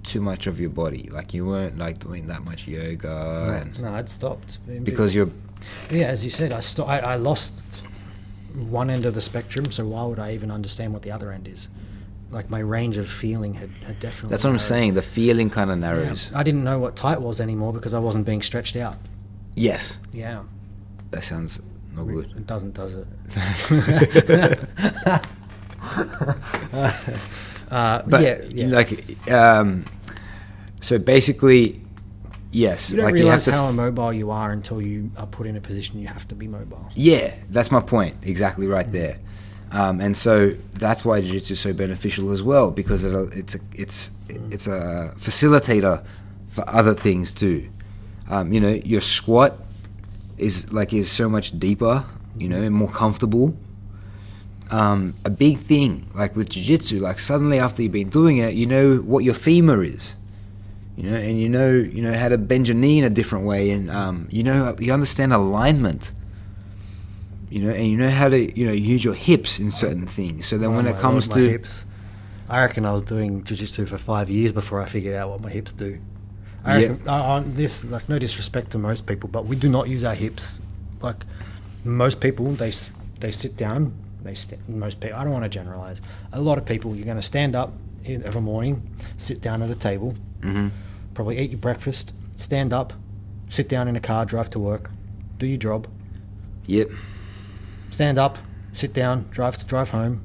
[0.03, 3.93] too much of your body like you weren't like doing that much yoga and no,
[3.93, 4.60] I'd stopped.
[4.84, 5.30] because you're
[5.91, 7.53] Yeah, as you said, I, sto- I I lost
[8.56, 11.47] one end of the spectrum, so why would I even understand what the other end
[11.47, 11.67] is?
[12.32, 14.30] Like my range of feeling had, had definitely.
[14.32, 15.88] that's what i'm saying the feeling kind of Yeah.
[15.88, 18.95] narrows I didn't know what tight was anymore because I wasn't being stretched out.
[19.56, 20.43] yes Yeah,
[21.12, 21.62] that sounds
[21.96, 23.08] no good it doesn't, does it?
[27.72, 28.67] uh, but yeah, yeah.
[28.67, 29.86] like um
[30.80, 31.82] so basically
[32.52, 35.28] yes you don't like realize you have to how immobile you are until you are
[35.28, 36.86] put in a position you have to be mobile.
[36.96, 38.15] Yeah, that's my point.
[38.24, 39.20] Exactly right there.
[39.72, 43.60] Um, and so that's why jiu-jitsu is so beneficial as well because it, it's a
[43.74, 46.06] it's it's a facilitator
[46.48, 47.70] for other things too.
[48.30, 49.58] Um, you know, your squat
[50.38, 52.06] is like is so much deeper,
[52.38, 53.56] you know, and more comfortable.
[54.69, 58.65] Um, a big thing like with jiu-jitsu, like suddenly after you've been doing it, you
[58.65, 60.17] know what your femur is.
[60.97, 63.45] You know, and you know, you know how to bend your knee in a different
[63.45, 66.12] way, and um, you know, you understand alignment
[67.50, 70.45] you know, and you know how to, you know, use your hips in certain things.
[70.47, 71.86] So then, Oh when it comes Lord, to, hips,
[72.50, 75.50] I reckon I was doing jiu-jitsu for five years before I figured out what my
[75.50, 76.00] hips do.
[76.67, 76.88] I Yeah.
[76.89, 80.13] reckon, uh, this like no disrespect to most people, but we do not use our
[80.15, 80.62] hips.
[81.01, 81.25] Like
[81.86, 82.73] most people, they
[83.19, 83.93] they sit down.
[84.23, 85.17] They st- most people.
[85.17, 86.01] I don't want to generalize.
[86.34, 87.71] A lot of people, you're going to stand up
[88.03, 88.82] in, every morning,
[89.17, 90.71] sit down at a table, Mhm.
[91.13, 92.93] probably eat your breakfast, stand up,
[93.49, 94.91] sit down in a car, drive to work,
[95.39, 95.88] do your job,
[96.65, 96.89] yep,
[97.91, 98.38] stand up,
[98.73, 100.21] sit down, drive to drive home,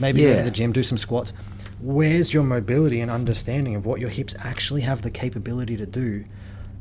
[0.00, 1.32] maybe go to the gym, do some squats.
[1.80, 6.24] Where's your mobility and understanding of what your hips actually have the capability to do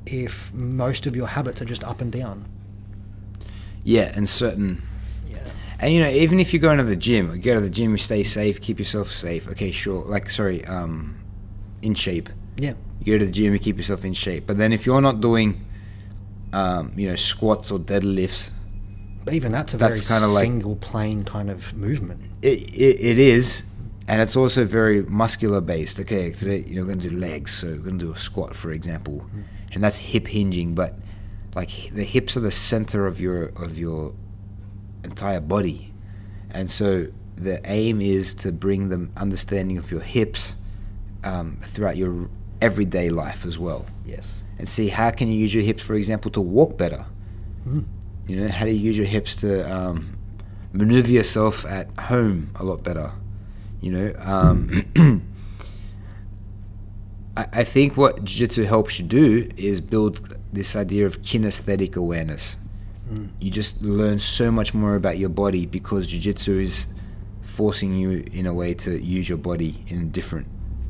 [0.06, 2.46] if most of your habits are just up and down?
[3.88, 4.82] yeah, and certain,
[5.30, 5.38] Yeah.
[5.80, 7.92] and you know, even if you go into the gym, you go to the gym,
[7.92, 9.48] you stay safe, keep yourself safe.
[9.50, 11.16] Okay, sure, like sorry, um,
[11.84, 12.30] in shape.
[12.58, 12.74] Yeah.
[13.04, 14.48] You go to the gym, you keep yourself in shape.
[14.48, 15.64] But then if you're not doing,
[16.52, 18.50] um, you know, squats or deadlifts,
[19.24, 22.22] But even that's a That's very kinda like- single plane kind of movement.
[22.42, 23.64] it, it, it is,
[24.08, 26.00] and it's also very muscular based.
[26.00, 28.72] Okay, today you know we're gonna do legs, so we're gonna do a squat, for
[28.72, 29.26] example,
[29.74, 30.76] and that's hip hinging.
[30.76, 30.96] But
[31.56, 34.14] like the hips are the center of your of your
[35.04, 35.94] entire body,
[36.52, 40.56] and so the aim is to bring the understanding of your hips
[41.24, 42.30] um, throughout your
[42.62, 44.42] everyday life as well, Yes.
[44.58, 47.06] and see how can you use your hips, for example, to walk better.
[47.68, 47.84] Mm.
[48.28, 50.18] You know, how do you use your hips to um,
[50.72, 53.12] maneuver yourself at home a lot better?
[53.86, 54.84] You know, um,
[57.38, 62.58] I, I think what jiu-jitsu helps you do is build this idea of kinesthetic awareness.
[63.08, 63.30] Mm.
[63.40, 66.88] You just learn so much more about your body because jiu-jitsu is
[67.44, 70.48] forcing you in a way to use your body in a different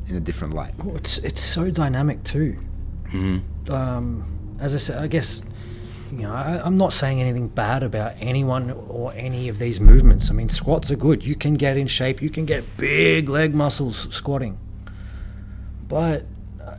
[0.08, 0.72] in a different light.
[0.82, 2.58] Oh, it's it's so dynamic too.
[3.08, 3.70] Mm-hmm.
[3.70, 4.24] um,
[4.58, 5.42] as I said, I guess
[6.12, 10.30] you know I, I'm not saying anything bad about anyone or any of these movements.
[10.30, 11.24] I mean, squats are good.
[11.24, 12.22] You can get in shape.
[12.22, 14.58] You can get big leg muscles squatting,
[15.88, 16.24] but
[16.62, 16.76] uh,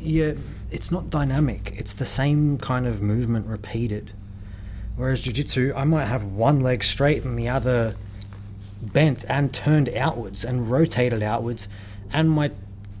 [0.00, 0.32] yeah,
[0.70, 1.74] it's not dynamic.
[1.76, 4.12] It's the same kind of movement repeated.
[4.96, 7.94] Whereas jiu-jitsu, I might have one leg straight and the other
[8.82, 11.68] bent and turned outwards and rotated outwards,
[12.12, 12.50] and my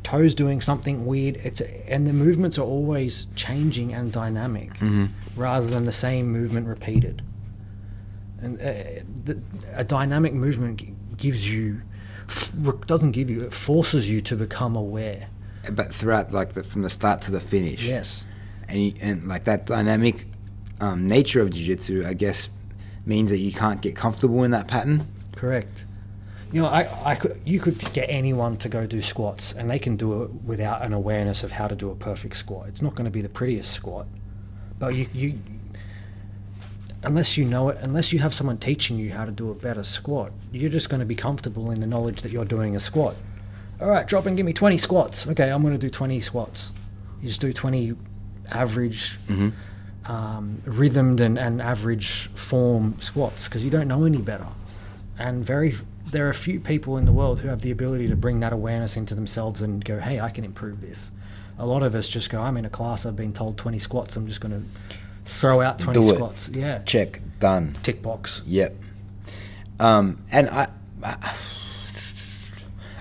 [0.04, 1.36] toes doing something weird.
[1.42, 4.70] It's and the movements are always changing and dynamic,
[5.38, 7.22] rather than the same movement repeated.
[8.40, 9.40] And uh, the,
[9.74, 11.82] a dynamic movement gives you,
[12.86, 15.28] doesn't give you, it forces you to become aware.
[15.72, 17.84] But throughout, like the, from the start to the finish.
[17.86, 18.24] Yes.
[18.68, 20.26] And you, and like that dynamic
[20.80, 22.48] um, nature of jiu-jitsu, I guess,
[23.06, 25.06] means that you can't get comfortable in that pattern.
[25.34, 25.84] Correct.
[26.52, 29.78] You know, I, I could, you could get anyone to go do squats, and they
[29.78, 32.68] can do it without an awareness of how to do a perfect squat.
[32.68, 34.06] It's not going to be the prettiest squat,
[34.78, 35.38] but you, you,
[37.02, 39.82] unless you know it, unless you have someone teaching you how to do a better
[39.82, 43.16] squat, you're just going to be comfortable in the knowledge that you're doing a squat.
[43.80, 45.26] All right, drop and give me 20 squats.
[45.26, 46.72] Okay, I'm going to do 20 squats.
[47.22, 47.94] You just do 20
[48.50, 49.18] average,
[50.06, 54.46] um, rhythmed and, and average form squats because you don't know any better.
[55.18, 55.74] And very,
[56.06, 58.52] there are a few people in the world who have the ability to bring that
[58.52, 61.10] awareness into themselves and go, hey, I can improve this.
[61.58, 64.16] A lot of us just go, I'm in a class, I've been told 20 squats,
[64.16, 64.62] I'm just going to
[65.24, 66.14] throw out 20 Do it.
[66.14, 66.48] squats.
[66.48, 66.78] Yeah.
[66.84, 67.76] Check, done.
[67.82, 68.42] Tick box.
[68.46, 68.74] Yep.
[69.80, 70.68] Um, and I,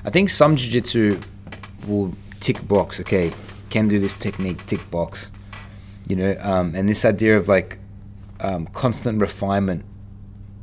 [0.04, 1.20] I, think some jiu-jitsu
[1.88, 3.00] will tick box.
[3.00, 3.32] Okay,
[3.70, 5.32] can do this technique, tick box.
[6.08, 7.80] You know, um, and this idea of like
[8.42, 9.84] um, constant refinement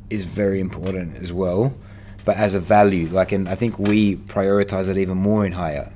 [0.09, 1.73] is very important as well,
[2.23, 3.07] but as a value.
[3.07, 5.91] Like, and I think we prioritize it even more in higher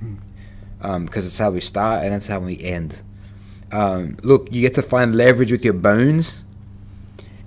[0.82, 3.02] because it's how we start and it's how we end.
[3.72, 6.40] Um, look, you get to find leverage with your bones.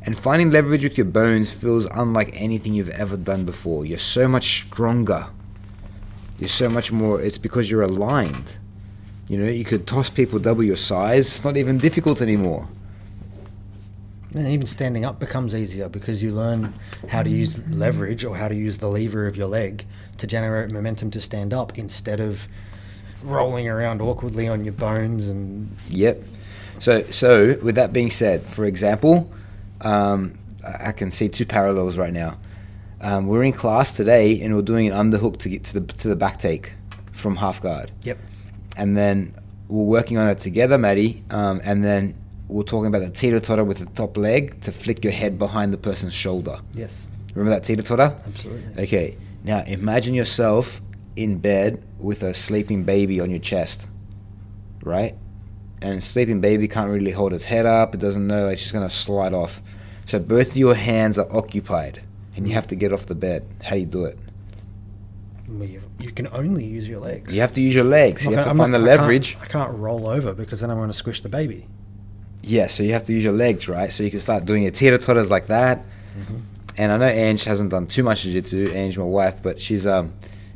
[0.05, 3.87] And finding leverage with your bones feels unlike anything you've ever done before.
[3.87, 5.29] You're so much stronger.
[6.39, 7.21] You're so much more.
[7.21, 8.57] It's because you're aligned.
[9.29, 11.27] You know, you could toss people double your size.
[11.27, 12.69] It's not even difficult anymore.
[14.35, 16.75] And even standing up becomes easier because you learn
[17.09, 19.85] how to use leverage or how to use the lever of your leg
[20.19, 22.49] to generate momentum to stand up instead of
[23.23, 26.23] rolling around awkwardly on your bones and Yep.
[26.79, 29.31] So, so with that being said, for example,
[29.83, 32.39] um, I can see two parallels right now.
[33.01, 36.09] Um, we're in class today and we're doing an underhook to get to the to
[36.09, 36.73] the back take
[37.13, 37.91] from half guard.
[38.03, 38.19] Yep.
[38.77, 39.35] and then
[39.69, 41.23] we're working on it together, Maddie.
[41.31, 42.15] Um, and then
[42.49, 45.73] we're talking about the teeter totter with the top leg to flick your head behind
[45.73, 46.59] the person's shoulder.
[46.75, 47.09] Yes.
[47.35, 48.15] Remember that teeter totter?
[48.27, 48.83] Absolutely.
[48.85, 49.17] Okay.
[49.45, 50.81] Now imagine yourself
[51.17, 53.89] in bed with a sleeping baby on your chest,
[54.83, 55.15] right?
[55.81, 57.95] And sleeping baby can't really hold its head up.
[57.95, 58.49] It doesn't know.
[58.49, 59.61] It's just gonna slide off.
[60.07, 62.03] So both your hands are occupied,
[62.37, 63.47] and you have to get off the bed.
[63.63, 64.19] How do you do it?
[65.49, 67.33] Well, You, can only use your legs.
[67.35, 68.25] You have to use your legs.
[68.25, 69.37] You I'm have to not- find the I can't- leverage.
[69.41, 71.67] I can't roll over because then I'm going to squish the baby.
[72.43, 73.93] Yeah, so you have to use your legs, right?
[73.93, 75.85] So you can start doing your teeter totters like that.
[76.77, 80.13] And I know Ange hasn't done too much jiu-jitsu, Ange, my wife, but she's um,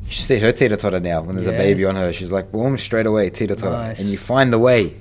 [0.06, 2.12] you should see her teeter totter now when there's a baby on her.
[2.12, 4.00] She's like, boom, straight away teeter totter, Nice.
[4.00, 4.96] and you find the way.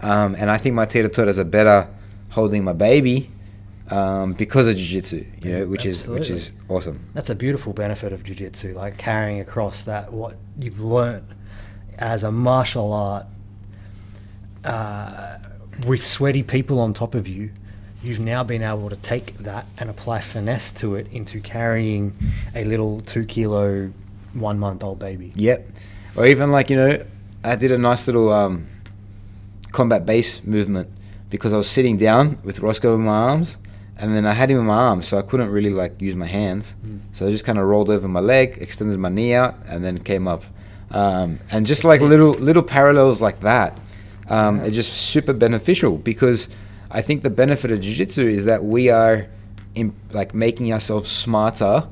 [0.00, 1.88] Um, and I think my teeter totters are better
[2.30, 3.30] holding my baby
[3.90, 7.04] um, because of jiu-jitsu, you know, which is which is awesome.
[7.14, 11.24] That's a beautiful benefit of jiu-jitsu, like carrying across that what you've learnt
[11.98, 13.26] as a martial art
[14.64, 15.38] uh,
[15.86, 17.50] with sweaty people on top of you.
[18.02, 22.14] You've now been able to take that and apply finesse to it into carrying
[22.54, 23.92] a little two kilo,
[24.34, 25.32] one month old baby.
[25.36, 25.68] Yep.
[26.16, 27.04] Or even like, you know,
[27.44, 28.68] I did a nice little um,
[29.72, 30.88] combat base movement
[31.30, 33.56] because I was sitting down with Roscoe in my arms
[33.96, 36.26] and then I had him in my arms so I couldn't really like use my
[36.26, 36.74] hands.
[37.12, 39.98] So I just kind of rolled over my leg, extended my knee out and then
[39.98, 40.44] came up.
[40.90, 43.80] Um, and just like little little parallels like that,
[44.28, 46.48] um, are just super beneficial because
[46.90, 49.26] I think the benefit of jiu-jitsu is that we are
[49.74, 51.88] in, like making ourselves smarter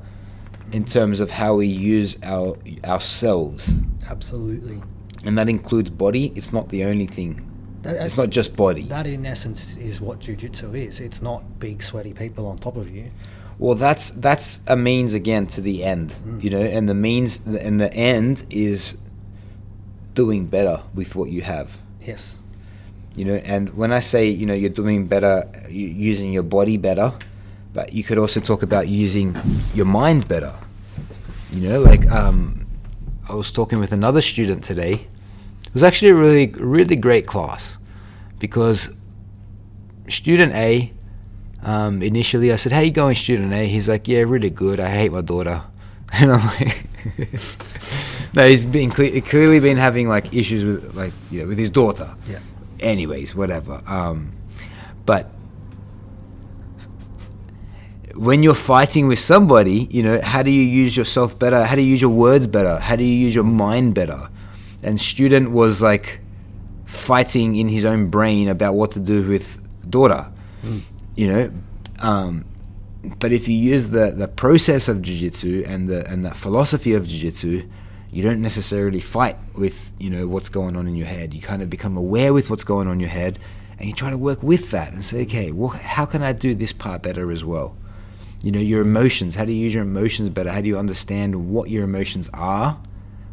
[0.72, 3.72] in terms of how we use our ourselves
[4.08, 4.80] Absolutely.
[5.24, 7.46] and that includes body it's not the only thing
[7.82, 11.00] That, it's not just body that in essence is what jiu-jitsu is.
[11.00, 13.10] It's not big sweaty people on top of you.
[13.58, 16.42] well that's that's a means again to the end mm.
[16.42, 18.96] you know and the means and the end is
[20.14, 22.40] doing better with what you have Yes.
[23.16, 25.34] you know and when i say you know you're doing better
[25.68, 27.12] you using your body better
[27.72, 29.36] but you could also talk about using
[29.74, 30.54] your mind better
[31.52, 32.66] you know like um,
[33.28, 34.92] i was talking with another student today
[35.66, 37.78] it was actually a really really great class
[38.40, 38.90] because
[40.08, 40.92] student A,
[41.62, 44.80] um, initially I said, "How you going, student A?" He's like, "Yeah, really good.
[44.80, 45.62] I hate my daughter,"
[46.12, 46.84] and I'm like,
[48.34, 51.70] "No, he's been cle- clearly been having like issues with like you know with his
[51.70, 52.40] daughter." Yeah.
[52.80, 53.82] Anyways, whatever.
[53.86, 54.32] Um,
[55.04, 55.30] but
[58.14, 61.64] when you're fighting with somebody, you know, how do you use yourself better?
[61.64, 62.78] How do you use your words better?
[62.78, 64.28] How do you use your mind better?
[64.82, 66.20] And student was like
[66.86, 69.58] fighting in his own brain about what to do with
[69.90, 70.26] daughter,
[71.14, 71.52] you know.
[72.00, 72.44] Um,
[73.18, 77.06] but if you use the, the process of jiu-jitsu and the and that philosophy of
[77.06, 77.68] jiu-jitsu,
[78.10, 81.32] you don't necessarily fight with you know what's going on in your head.
[81.32, 83.38] You kind of become aware with what's going on in your head,
[83.78, 86.54] and you try to work with that and say, okay, well, how can I do
[86.54, 87.76] this part better as well?
[88.42, 89.34] You know, your emotions.
[89.34, 90.50] How do you use your emotions better?
[90.50, 92.80] How do you understand what your emotions are?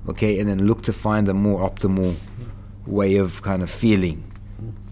[0.09, 2.15] Okay, and then look to find a more optimal
[2.85, 4.23] way of kind of feeling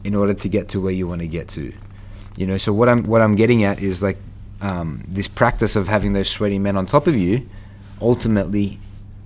[0.03, 1.74] in order to get to where you want to get to.
[2.38, 4.18] You know, so what I'm what I'm getting at is like
[4.61, 7.47] um, this practice of having those sweaty men on top of you
[8.01, 8.80] ultimately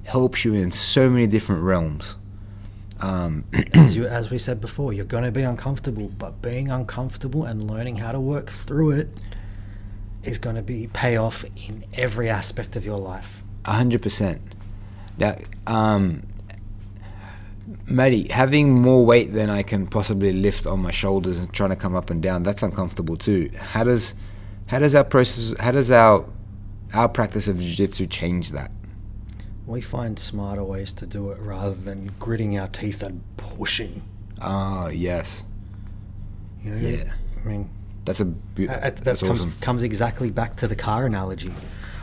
[0.03, 2.17] helps you in so many different realms.
[2.99, 7.45] Um, as, you, as we said before, you're going to be uncomfortable, but being uncomfortable
[7.45, 9.09] and learning how to work through it
[10.24, 13.43] is going to be pay off in every aspect of your life.
[13.65, 14.41] A hundred percent.
[15.17, 15.36] Now,
[15.67, 16.24] um,
[17.86, 21.76] Matty, having more weight than I can possibly lift on my shoulders and trying to
[21.76, 23.51] come up and down, that's uncomfortable too.
[23.57, 24.15] How does
[24.67, 26.26] how does our process how does our
[26.93, 28.72] our practice of jiu-jitsu change that?
[29.67, 34.01] We find smarter ways to do it rather than gritting our teeth and pushing.
[34.41, 35.43] Ah, yes.
[36.63, 36.89] You know?
[36.89, 37.13] Yeah.
[37.43, 37.70] I mean,
[38.10, 39.53] That's a be- that, that that's comes, awesome.
[39.62, 41.53] comes exactly back to the car analogy.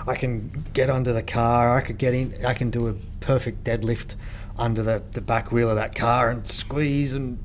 [0.07, 1.77] I can get under the car.
[1.77, 2.47] I could get in.
[2.47, 4.15] I can do a perfect deadlift
[4.57, 7.43] under the, the back wheel of that car and squeeze and,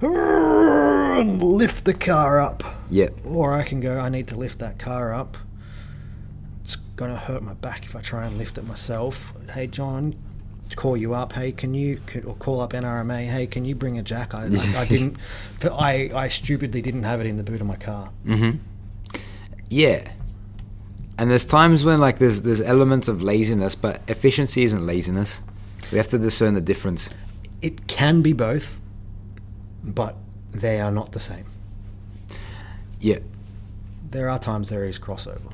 [0.00, 2.62] and lift the car up.
[2.88, 3.08] Yeah.
[3.24, 3.98] Or I can go.
[3.98, 5.36] I need to lift that car up.
[6.62, 9.32] It's gonna hurt my back if I try and lift it myself.
[9.52, 10.14] Hey John,
[10.74, 11.32] call you up.
[11.32, 13.30] Hey, can you or call up NRMA?
[13.30, 14.34] Hey, can you bring a jack?
[14.34, 15.16] I, I, I didn't.
[15.64, 18.10] I I stupidly didn't have it in the boot of my car.
[18.26, 18.58] Mm-hmm.
[19.68, 20.10] Yeah.
[21.18, 25.42] And there's times when like there's there's elements of laziness, but efficiency isn't laziness.
[25.92, 27.10] We have to discern the difference.
[27.62, 28.80] It can be both,
[29.84, 30.16] but
[30.52, 31.46] they are not the same.
[33.00, 33.18] Yeah.
[34.10, 35.52] There are times there is crossover.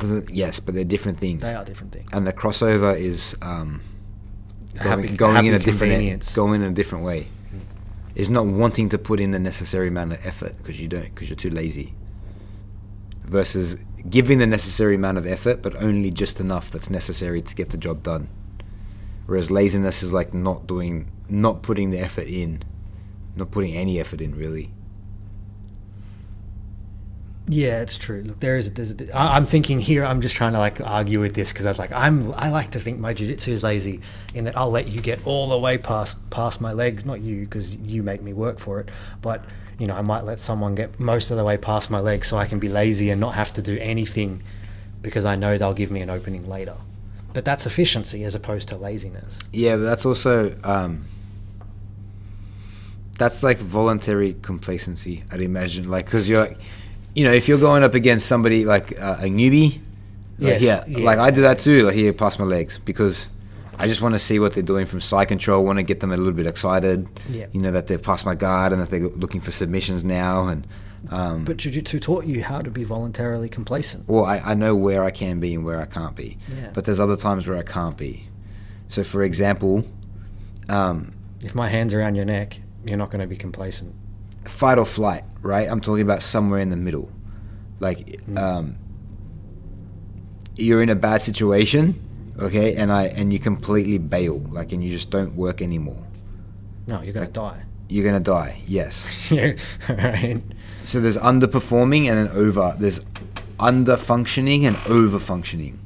[0.00, 1.42] Doesn't yes, but they're different things.
[1.42, 2.08] They are different things.
[2.12, 3.80] And the crossover is um,
[4.82, 7.28] going, Happy- going in a different going in a different way.
[8.14, 11.28] Is not wanting to put in the necessary amount of effort because you don't because
[11.28, 11.94] you're too lazy.
[13.26, 13.76] Versus
[14.08, 17.76] giving the necessary amount of effort, but only just enough that's necessary to get the
[17.76, 18.28] job done.
[19.26, 22.62] Whereas laziness is like not doing, not putting the effort in,
[23.34, 24.70] not putting any effort in really.
[27.48, 28.22] Yeah, it's true.
[28.22, 28.72] Look, there is.
[28.72, 28.94] There's.
[29.14, 30.04] I'm thinking here.
[30.04, 32.32] I'm just trying to like argue with this because I was like, I'm.
[32.34, 34.00] I like to think my jiu-jitsu is lazy
[34.34, 37.04] in that I'll let you get all the way past past my legs.
[37.04, 38.88] Not you, because you make me work for it.
[39.22, 39.44] But
[39.78, 42.36] you know, I might let someone get most of the way past my legs so
[42.36, 44.42] I can be lazy and not have to do anything
[45.02, 46.74] because I know they'll give me an opening later.
[47.32, 49.40] But that's efficiency as opposed to laziness.
[49.52, 51.04] Yeah, but that's also um,
[53.18, 55.22] that's like voluntary complacency.
[55.30, 56.54] I'd imagine, like, because you're,
[57.16, 59.80] you know, if you're going up against somebody like uh, a newbie,
[60.38, 61.04] like, Yes, yeah, yeah.
[61.04, 61.82] like I do that too.
[61.86, 63.30] Like, here, pass my legs because
[63.78, 65.64] I just want to see what they're doing from side control.
[65.64, 67.08] Want to get them a little bit excited.
[67.30, 67.46] Yeah.
[67.52, 70.66] You know that they've passed my guard and that they're looking for submissions now, and
[71.10, 74.08] um, But jiu-jitsu taught you how to be voluntarily complacent.
[74.08, 76.36] well, I, I know where I can be and where I can't be.
[76.54, 76.70] Yeah.
[76.74, 78.28] But there's other times where I can't be.
[78.88, 79.84] So, for example,
[80.68, 83.94] um, If my hands are around your neck, you're not going to be complacent.
[84.48, 85.68] Fight or flight, right?
[85.68, 87.10] I'm talking about somewhere in the middle.
[87.80, 88.76] Like, um,
[90.56, 91.94] you're in a bad situation,
[92.38, 96.02] okay, and I and you completely bail, like, and you just don't work anymore.
[96.86, 97.62] No, you're going to die.
[97.88, 98.60] You're gonna die.
[98.66, 99.30] Yes.
[99.88, 100.42] right.
[100.82, 102.74] So there's underperforming and then over.
[102.78, 103.00] There's
[103.60, 105.78] under functioning and over functioning.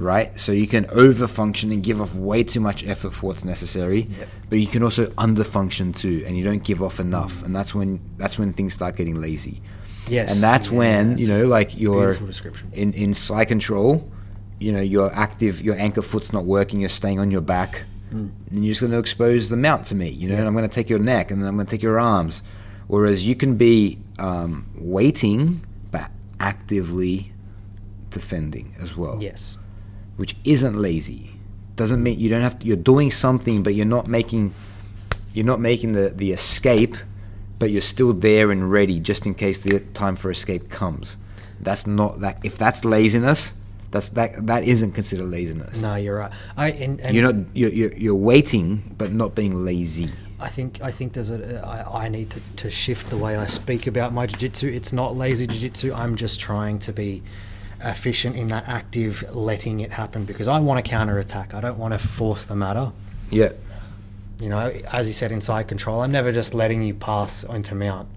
[0.00, 0.38] Right?
[0.40, 4.00] So you can over function and give off way too much effort for what's necessary,
[4.18, 4.28] Yep.
[4.48, 7.74] but you can also under function too, and you don't give off enough, and that's
[7.74, 9.60] when that's when things start getting lazy.
[10.08, 12.16] Yes, and that's yeah, when that's you know, like your
[12.72, 14.10] in in side control,
[14.58, 16.80] you know, your active, your anchor foot's not working.
[16.80, 20.08] You're staying on your back, and you're just going to expose the mount to me.
[20.08, 21.82] You know, and I'm going to take your neck, and then I'm going to take
[21.82, 22.42] your arms.
[22.88, 25.60] Whereas you can be um, waiting,
[25.92, 27.32] but actively
[28.10, 29.56] defending as well, Yes.
[30.20, 31.30] Which isn't lazy.
[31.76, 32.66] Doesn't mean you don't have to.
[32.66, 34.52] You're doing something, but you're not making
[35.32, 36.94] you're not making the the escape,
[37.58, 41.16] but you're still there and ready just in case the time for escape comes.
[41.58, 42.36] That's not that.
[42.44, 43.54] If that's laziness,
[43.90, 45.80] that's that that isn't considered laziness.
[45.80, 46.32] No, you're right.
[46.54, 50.10] I and, and You're not you're, you're you're waiting, but not being lazy.
[50.38, 53.46] I think I think there's a I, I need to, to shift the way I
[53.46, 54.68] speak about my jiu-jitsu.
[54.68, 55.94] It's not lazy jiu-jitsu.
[55.94, 57.22] I'm just trying to be
[57.82, 61.54] efficient in that active letting it happen because I want to counter attack.
[61.54, 62.92] I don't want to force the matter.
[63.30, 63.52] Yeah.
[64.38, 66.00] You know, as you said, inside control.
[66.00, 68.08] I'm never just letting you pass into mount.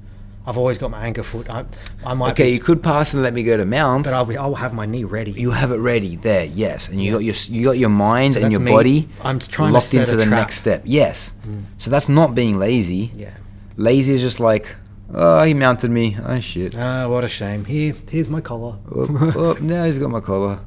[0.45, 1.49] I've always got my anchor foot.
[1.49, 1.64] I,
[2.05, 4.03] I might Okay, be, you could pass and let me go to mount.
[4.05, 5.32] but I'll be I'll have my knee ready.
[5.32, 8.41] you have it ready there, yes, and you got your you got your mind So
[8.41, 10.39] and your me- body I'm trying to locked into the trap.
[10.39, 10.82] next step.
[10.84, 11.64] Yes, mm.
[11.78, 13.09] so that's not being lazy.
[13.16, 13.30] yeah.
[13.78, 14.76] Lazy is just like,
[15.13, 16.17] oh, he mounted me.
[16.23, 16.77] Oh shit.
[16.77, 17.65] Ah, what a shame.
[17.65, 18.77] Here, here's my collar.
[18.95, 20.59] oh, oh, now he's got my collar.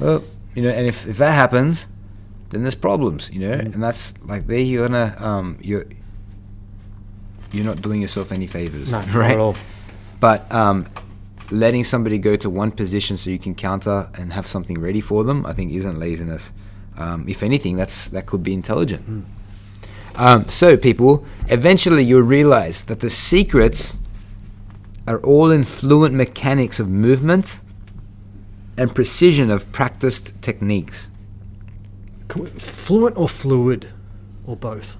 [0.00, 0.22] Oh,
[0.54, 1.86] you know, and if, if that happens,
[2.50, 3.74] then there's problems, you know, Mm.
[3.74, 5.86] and that's like there you're gonna um you're
[7.52, 9.30] you're not doing yourself any favors, No, not right?
[9.32, 9.56] at all.
[10.20, 10.86] But um,
[11.50, 15.24] letting somebody go to one position so you can counter and have something ready for
[15.24, 16.52] them, I think, isn't laziness.
[16.98, 19.02] Um, if anything, that's that could be intelligent.
[19.04, 19.20] Hmm.
[20.16, 23.96] Um, so, people, eventually you'll realize that the secrets
[25.06, 27.60] are all in fluent mechanics of movement
[28.76, 31.08] and precision of practiced techniques.
[32.36, 33.88] We- Fluent or fluid,
[34.46, 34.98] or both?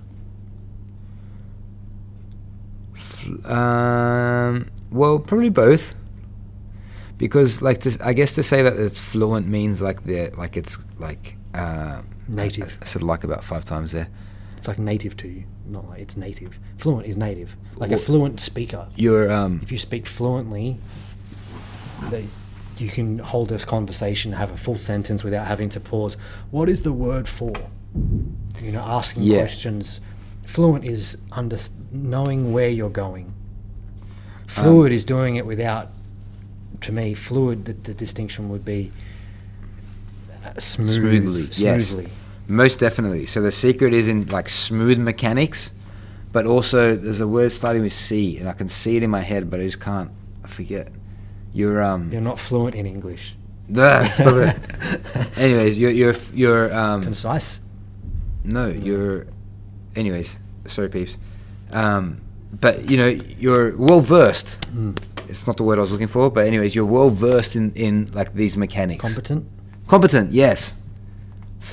[3.44, 5.94] Um, well, probably both.
[7.18, 10.78] Because, like, to, I guess to say that it's fluent means like the like it's
[10.98, 12.78] like uh, Native.
[12.80, 14.08] I said like about five times there.
[14.68, 16.58] It's like native to you, not like it's native.
[16.76, 18.86] Fluent is native, like a fluent speaker.
[18.96, 20.76] You're um, If you speak fluently,
[22.10, 22.22] the,
[22.76, 26.18] you can hold this conversation, have a full sentence without having to pause.
[26.50, 27.54] What is the word for?
[28.60, 29.38] You know, asking Yeah.
[29.38, 30.02] questions.
[30.44, 31.56] Fluent is under
[31.90, 33.24] knowing where you're going.
[33.24, 35.88] Um, Fluid is doing it without.
[36.82, 37.64] To me, fluid.
[37.64, 38.92] The, the distinction would be
[40.44, 41.94] uh, smooth, Smoothly, yes.
[42.48, 43.26] Most definitely.
[43.26, 45.70] So the secret is in like smooth mechanics,
[46.32, 49.20] but also there's a word starting with C, and I can see it in my
[49.20, 50.10] head, but I just can't.
[50.42, 50.90] I forget.
[51.52, 52.10] You're um.
[52.10, 53.36] You're not fluent in English.
[53.76, 55.36] Ugh, stop it.
[55.38, 57.02] Anyways, you're you're you're um.
[57.02, 57.60] Concise.
[58.44, 59.26] No, you're.
[59.94, 61.18] Anyways, sorry, peeps.
[61.72, 62.22] Um,
[62.52, 64.60] but you know you're well versed.
[64.72, 64.96] Mm.
[65.28, 68.10] It's not the word I was looking for, but anyways, you're well versed in in
[68.12, 69.02] like these mechanics.
[69.02, 69.46] Competent.
[69.86, 70.74] competent, yes.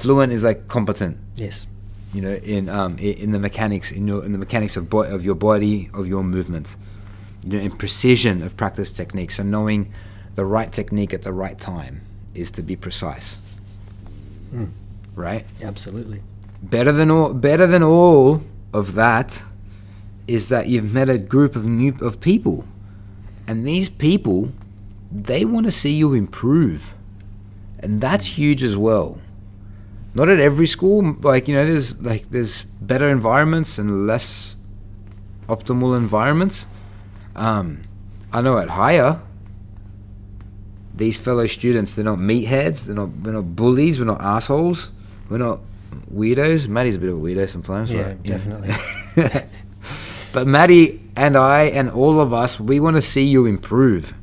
[0.05, 1.17] Fluent is like competent.
[1.35, 1.67] Yes.
[2.13, 5.25] You know, in um in the mechanics in your in the mechanics of bo- of
[5.25, 6.75] your body of your movement.
[7.43, 9.35] You know, in precision of practice techniques.
[9.35, 9.91] So knowing
[10.35, 12.01] the right technique at the right time
[12.33, 13.37] is to be precise.
[14.53, 14.69] Mm.
[15.15, 15.45] Right.
[15.63, 16.21] Absolutely.
[16.61, 18.41] better than all better than all
[18.73, 19.43] of that
[20.27, 22.65] is that you've met a group of new of people
[23.47, 24.49] and these people
[25.11, 26.95] they want to see you improve
[27.79, 29.19] and that's huge as well
[30.15, 34.55] not at every school like you know there's like there's better environments and less
[35.47, 36.65] optimal environments
[37.35, 37.81] um
[38.33, 39.19] i know at higher
[40.95, 44.91] these fellow students they're not meatheads they're not we're not bullies we're not assholes
[45.29, 45.59] we're not
[46.13, 48.23] weirdos maddie's a bit of a weirdo sometimes Yeah, right?
[48.23, 48.71] Definitely.
[50.33, 54.13] but maddie and i and all of us we want to see you improve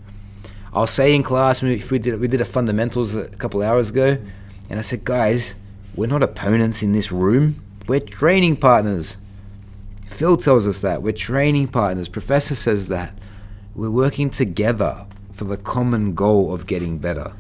[0.72, 4.18] i'll say in class if we did we did a fundamentals a couple hours ago
[4.70, 5.54] and i said guys
[5.94, 7.62] we're not opponents in this room.
[7.86, 9.18] We're training partners.
[10.06, 11.02] Phil tells us that.
[11.02, 12.08] We're training partners.
[12.08, 13.18] Professor says that.
[13.74, 17.32] We're working together for the common goal of getting better.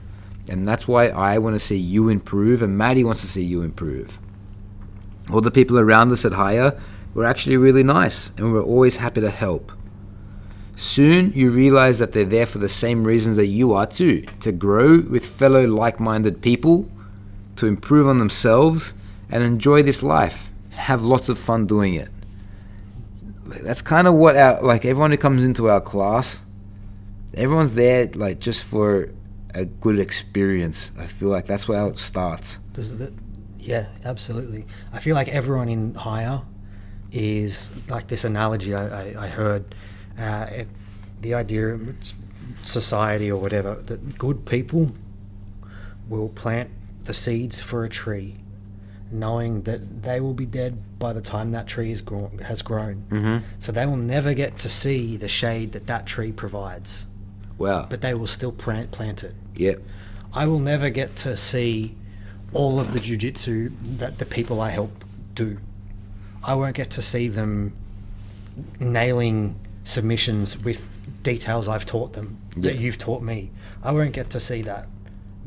[0.48, 3.62] And that's why i want to see you improve and maddie wants to see you
[3.62, 4.18] improve.
[5.32, 6.78] All the people around us at higher
[7.14, 9.72] were actually really nice and we're always happy to help.
[10.74, 14.50] Soon you realize that they're there for the same reasons that you are too to
[14.50, 16.90] grow with fellow like-minded people
[17.62, 18.92] to improve on themselves
[19.30, 22.10] and enjoy this life have lots of fun doing it
[23.62, 26.40] that's kind of what our like everyone who comes into our class
[27.34, 29.10] everyone's there like just for
[29.54, 33.12] a good experience i feel like that's where it starts Does that,
[33.62, 34.66] yeah, absolutely.
[34.92, 36.42] I feel like everyone in higher
[37.12, 39.74] is like this analogy I, I, I heard.
[40.18, 40.68] Uh, it,
[41.20, 41.94] the idea of
[42.64, 44.90] society or whatever that good people
[46.08, 46.70] will plant
[47.06, 48.36] the seeds for a tree,
[49.10, 53.04] knowing that they will be dead by the time that tree is grown, has grown.
[53.10, 53.38] mm-hmm.
[53.58, 57.06] So they will never get to see the shade that that tree provides,
[57.58, 59.34] wow but they will still plant, plant it.
[59.54, 59.80] yep
[60.32, 61.94] I will never get to see
[62.54, 65.58] all of the jujitsu that the people I help do.
[66.42, 67.72] I won't get to see them
[68.80, 73.50] nailing submissions with details I've taught them that you've taught me.
[73.82, 74.86] I won't get to see that,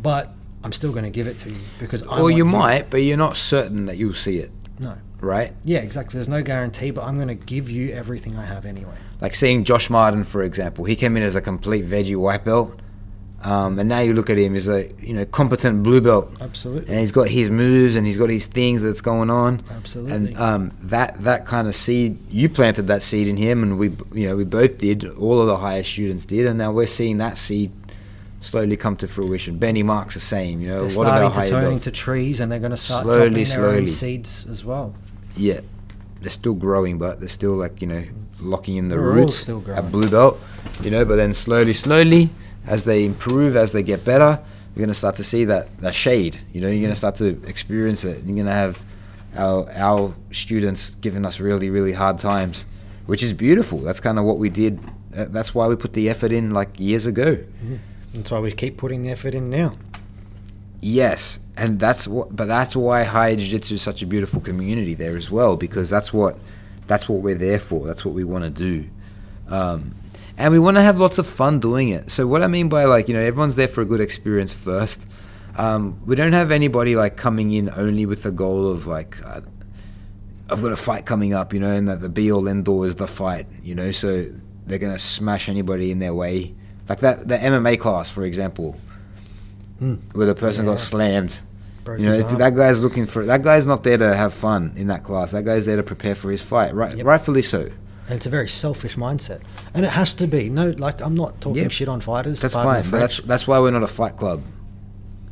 [0.01, 0.34] but
[0.66, 3.18] I'm still going to give it to you because I or you might, but you're
[3.18, 4.49] not certain that you'll see it,
[4.80, 4.97] No.
[5.22, 5.53] right?
[5.63, 6.18] Yeah, exactly.
[6.18, 8.95] There's no guarantee, but I'm going to give you everything I have anyway.
[9.22, 12.80] Like seeing Josh Martin, for example, he came in as a complete veggie white belt,
[13.43, 16.89] um, and now you look at him as a you know competent blue belt, Absolutely.
[16.89, 19.63] and he's got his moves and he's got his things that's going on.
[19.70, 20.13] Absolutely.
[20.16, 23.89] And um, that that kind of seed, you planted that seed in him, and we
[24.13, 25.05] you know we both did.
[25.05, 27.72] All of the higher students did, and now we're seeing that seed
[28.45, 29.57] slowly come to fruition.
[29.57, 30.61] Benny Mark's the same.
[30.61, 31.87] You know, they're a lot of our starting to turn belts.
[31.87, 34.93] into trees, and they're going to start Slowly, dropping their own seeds as well.
[35.35, 35.61] Yeah,
[36.21, 38.03] they're still growing, but they're still like you know
[38.39, 40.39] locking in the We're roots still at blue belt.
[40.81, 42.29] You know, but then slowly, slowly,
[42.65, 44.41] as they improve, as they get better,
[44.75, 46.39] you're gonna start to see that that shade.
[46.53, 48.23] You know, you're gonna start to experience it.
[48.23, 48.83] You're gonna have
[49.35, 52.65] our our students giving us really, really hard times,
[53.05, 53.79] which is beautiful.
[53.79, 54.79] That's kind of what we did.
[55.11, 57.35] That's why we put the effort in like years ago.
[57.35, 57.75] Mm-hmm.
[58.16, 59.78] That's why we keep putting the effort in now.
[60.82, 62.36] Yes, and that's what.
[62.36, 66.13] But that's why higher jiu-jitsu is such a beautiful community there as well, because that's
[66.13, 66.38] what
[66.88, 67.86] that's what we're there for.
[67.86, 68.89] That's what we want to do,
[69.49, 69.95] um,
[70.38, 72.11] and we want to have lots of fun doing it.
[72.11, 75.07] So what I mean by like you know everyone's there for a good experience first.
[75.57, 79.24] Um, we don't have anybody like coming in only with the goal of like.
[79.26, 79.41] Uh,
[80.47, 82.84] I've got a fight coming up, you know, and that the be all end all
[82.84, 84.32] is the fight, you know, so
[84.68, 86.53] they're gonna smash anybody in their way.
[86.89, 88.75] Like that the MMA class, for example,
[89.79, 89.95] Hmm.
[90.13, 90.71] where the person Yeah.
[90.73, 91.39] got slammed.
[91.83, 94.88] Broke You know, that guy's looking for that guy's not there to have fun in
[94.88, 95.31] that class.
[95.31, 96.95] That guy's there to prepare for his fight, right?
[96.97, 97.05] Yep.
[97.05, 97.69] Rightfully so.
[98.07, 99.41] And it's a very selfish mindset,
[99.73, 100.49] and it has to be.
[100.49, 101.69] No, like I'm not talking Yeah.
[101.69, 102.39] shit on fighters.
[102.39, 104.41] That's fine, but that's that's why we're not a fight club.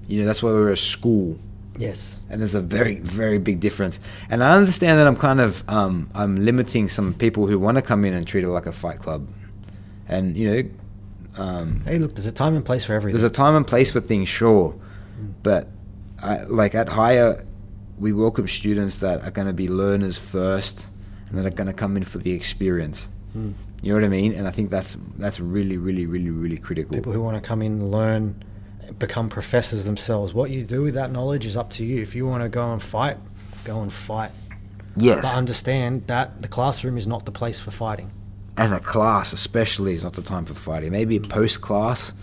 [0.08, 1.38] You know, that's why we're a school.
[1.80, 2.22] yes.
[2.30, 4.00] and there's a very very big difference
[4.30, 7.82] and i understand that i'm kind of um, i'm limiting some people who want to
[7.82, 9.28] come in and treat it like a fight club
[10.08, 10.62] and you know
[11.38, 13.20] um, Hey, look, there's a time and place for everything.
[13.20, 14.76] there's a time and place for things sure
[15.42, 15.68] but
[16.22, 17.46] I, like at higher
[17.98, 20.88] we welcome students that are going to be learners first
[21.30, 23.54] and that are going to come in for the experience Mm.
[23.82, 26.94] you know what i mean and i think that's that's really really really really critical
[26.96, 28.44] People who want to come in, learn,
[29.00, 30.36] become professors themselves.
[30.36, 32.00] What you do with that knowledge is up to you.
[32.04, 33.18] If you want to go and fight,
[33.66, 34.30] go and fight.
[34.98, 38.12] yes But understand that the classroom is not the place for fighting.
[38.58, 40.92] And a class especially is not the time for fighting.
[40.92, 42.14] Maybe post class,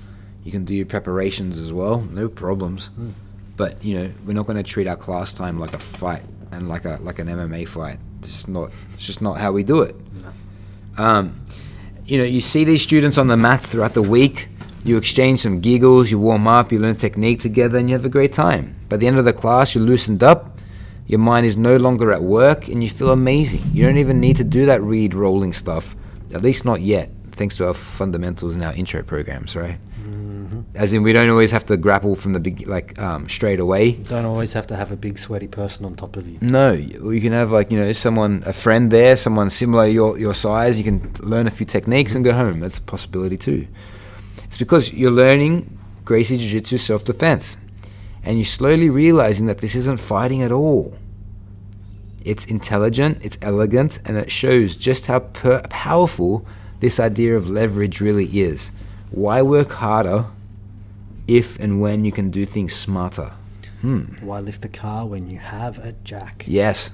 [0.45, 2.91] you can do your preparations as well, no problems.
[3.57, 6.23] But you know, we're not going to treat our class time like a fight
[6.53, 7.99] and like a like an MMA fight.
[8.21, 8.71] It's just not.
[8.95, 9.97] It's just not how we do it.
[10.99, 11.41] Um,
[12.05, 14.49] you know, you see these students on the mats throughout the week.
[14.83, 18.11] You exchange some giggles, you warm up, you learn technique together, and you have a
[18.11, 18.77] great time.
[18.89, 20.59] By the end of the class, you're loosened up.
[21.07, 23.63] Your mind is no longer at work, and you feel amazing.
[23.73, 25.95] You don't even need to do that read rolling stuff,
[26.33, 29.79] at least not yet, thanks to our fundamentals and our intro programs, right?
[30.75, 33.93] As in, we don't always have to grapple from the big, like, um, straight away.
[33.93, 36.39] Don't always have to have a big sweaty person on top of you.
[36.41, 40.35] No, you can have like you know someone, a friend there, someone similar your your
[40.35, 40.79] size.
[40.79, 42.61] You can learn a few techniques and go home.
[42.61, 43.67] That's a possibility too.
[44.45, 47.57] It's because you're learning Gracie Jiu Jitsu self defense,
[48.23, 50.95] and you're slowly realizing that this isn't fighting at all.
[52.31, 56.47] It's intelligent, it's elegant, and it shows just how per- powerful
[56.79, 58.71] this idea of leverage really is.
[59.11, 60.27] Why work harder
[61.27, 63.33] if and when you can do things smarter?
[63.81, 64.03] Hmm.
[64.21, 66.45] Why lift the car when you have a jack?
[66.47, 66.93] Yes.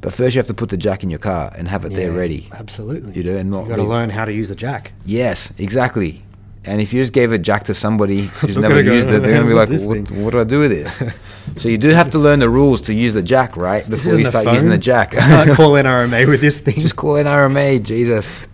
[0.00, 2.12] But first you have to put the jack in your car and have it there
[2.12, 2.48] ready.
[2.58, 3.12] Absolutely.
[3.12, 4.92] You do, and not You got to learn how to use a jack.
[5.04, 6.23] Yes, exactly.
[6.66, 9.22] And if you just gave a jack to somebody who's never gonna go, used it,
[9.22, 11.02] they're gonna be like, what, what do I do with this?
[11.62, 13.88] so you do have to learn the rules to use the jack, right?
[13.88, 15.14] Before you start using the jack.
[15.14, 16.74] I can't call NRMA with this thing.
[16.80, 18.46] just call it RMA, Jesus.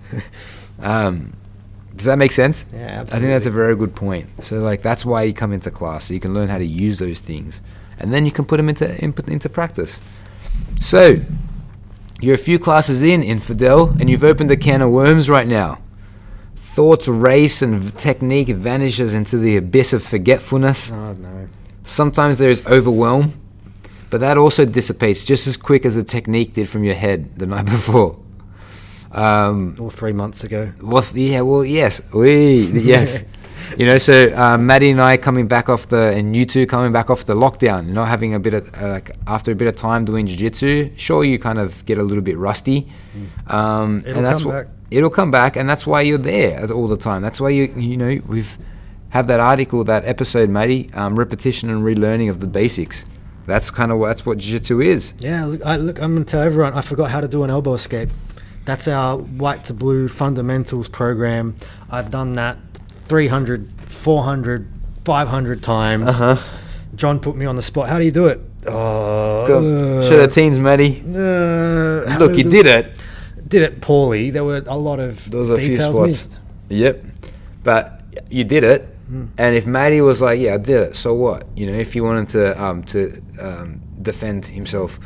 [0.81, 1.35] Um,
[1.95, 2.65] does that make sense?
[2.73, 3.13] Yeah, absolutely.
[3.13, 4.27] I think that's a very good point.
[4.43, 6.99] So like that's why you come into class, so you can learn how to use
[6.99, 7.61] those things,
[7.99, 10.01] and then you can put them into input into practice.
[10.81, 11.21] So
[12.21, 15.79] you're a few classes in, infidel, and you've opened a can of worms right now.
[16.75, 20.93] Thoughts race and technique vanishes into the abyss of forgetfulness.
[20.93, 21.49] Oh no.
[21.85, 23.33] Sometimes there is overwhelm,
[24.11, 27.47] but that also dissipates just as quick as the technique did from your head the
[27.47, 28.17] night before.
[29.11, 30.73] Um, Or three months ago.
[30.81, 33.23] well, yeah, well, yes, we, yes.
[33.77, 36.93] you know, so uh, Maddie and I coming back off the, and you two coming
[36.93, 39.75] back off the lockdown, not having a bit of, uh, like, after a bit of
[39.75, 42.87] time doing jiu-jitsu, sure, you kind of get a little bit rusty.
[43.49, 44.67] Um, It'll and that's come wh- back.
[44.91, 47.23] It'll come back, and that's why you're there all the time.
[47.23, 48.59] That's why you, you know, we've
[49.11, 53.05] have that article, that episode, Maddie, um, repetition and relearning of the basics.
[53.47, 55.15] That's kind of that's what jiu-jitsu is.
[55.19, 57.51] Yeah, look, I, look, I'm going to tell everyone I forgot how to do an
[57.51, 58.09] elbow escape.
[58.65, 61.57] That's our white to blue fundamentals program.
[61.91, 64.69] I've done that 300, 400,
[65.05, 66.07] 500 times.
[66.07, 66.37] Uh-huh.
[66.95, 67.89] John put me on the spot.
[67.89, 68.41] How do you do it?
[68.69, 70.03] Oh, Go.
[70.03, 71.01] Show the teens, Matty.
[71.09, 73.00] uh, Look, you did it.
[73.51, 74.31] Did it poorly.
[74.31, 75.99] There were a lot of There was a few spots.
[75.99, 76.41] missed.
[76.69, 77.05] Yep.
[77.63, 78.83] But you did it.
[79.09, 79.27] Hmm.
[79.37, 81.47] And if Matty was like, "Yeah, I did it," so what?
[81.57, 84.99] You know, if he wanted to um, to um, defend himself.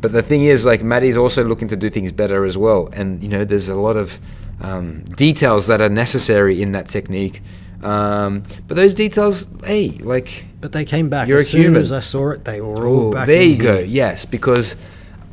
[0.00, 2.88] But the thing is, like, Matty's also looking to do things better as well.
[2.92, 4.18] And you know, there's a lot of
[4.60, 7.42] um, details that are necessary in that technique.
[7.82, 11.28] Um, but those details, hey, like, But they came back.
[11.28, 11.82] You're as a soon human.
[11.82, 13.26] as I saw it, they were all oh, back.
[13.26, 13.78] there you go.
[13.78, 14.76] Yes, because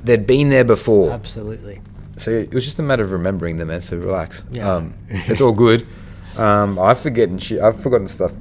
[0.04, 1.12] they'd been there before.
[1.12, 1.82] Absolutely.
[2.18, 3.82] So it was just a matter of remembering them, man.
[3.82, 4.44] So relax.
[4.52, 4.72] Yeah.
[4.72, 5.88] Um, it's all good.
[6.36, 7.62] Um, I've forgotten shit.
[7.62, 8.34] I've forgotten stuff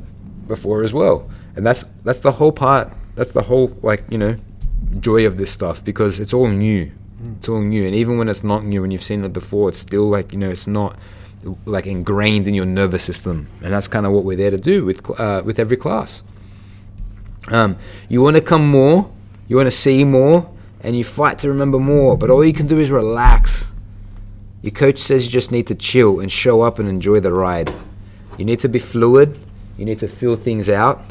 [0.47, 2.93] before as well, and that's that's the whole part.
[3.15, 4.37] That's the whole like you know
[5.01, 6.93] joy of this stuff because it's all new.
[7.39, 9.79] It's all new, and even when it's not new, when you've seen it before, it's
[9.79, 10.97] still like you know it's not
[11.65, 14.85] like ingrained in your nervous system, and that's kind of what we're there to do
[14.85, 16.23] with uh, with every class.
[17.49, 17.77] Um,
[18.09, 19.11] you want to come more,
[19.49, 20.51] you want to see more,
[20.87, 22.17] and you fight to remember more.
[22.17, 23.73] But all you can do is relax.
[24.63, 27.75] Your coach says you just need to chill and show up and enjoy the ride.
[28.39, 29.37] You need to be fluid.
[29.77, 31.03] You need to feel things out.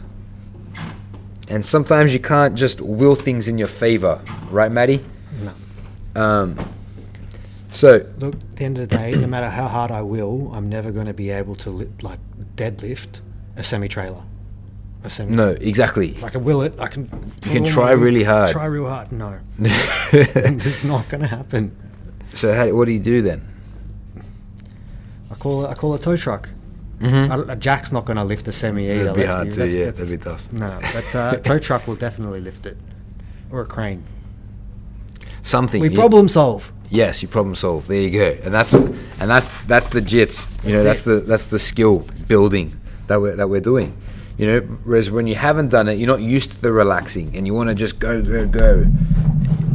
[1.49, 5.03] And sometimes you can't just will things in your favor, right, Maddie?
[5.43, 6.21] No.
[6.21, 6.57] Um,
[7.71, 10.69] so Look, at the end of the day, no matter how hard I will, I'm
[10.69, 12.19] never going to be able to li- like
[12.55, 13.19] deadlift
[13.57, 14.23] a semi trailer.
[15.05, 15.35] A semi.
[15.35, 16.17] no, exactly.
[16.23, 16.73] I can will it.
[16.79, 17.03] I can.
[17.45, 18.51] You can try really hard.
[18.51, 19.11] Try real hard.
[19.11, 21.75] No, it's not going to happen.
[22.33, 23.47] so how, what do you do then?
[25.29, 25.69] I call it.
[25.69, 26.49] I call it tow truck.
[26.99, 27.49] Mm-hmm.
[27.49, 29.01] A jack's not going to lift a semi either.
[29.01, 30.51] It'd be hard to, that's- yeah, that'd be tough.
[30.51, 32.77] No, but uh, tow truck will definitely lift it,
[33.51, 34.03] or a crane.
[35.41, 35.81] Something.
[35.81, 35.99] We yeah.
[35.99, 36.71] problem solve.
[36.89, 37.87] Yes, you problem solve.
[37.87, 40.65] There you go, and that's and that's that's the jits.
[40.65, 43.95] You know, that's That's the that's the skill building that we're that we're doing.
[44.37, 47.47] You know, whereas when you haven't done it, you're not used to the relaxing, and
[47.47, 48.85] you want to just go go go.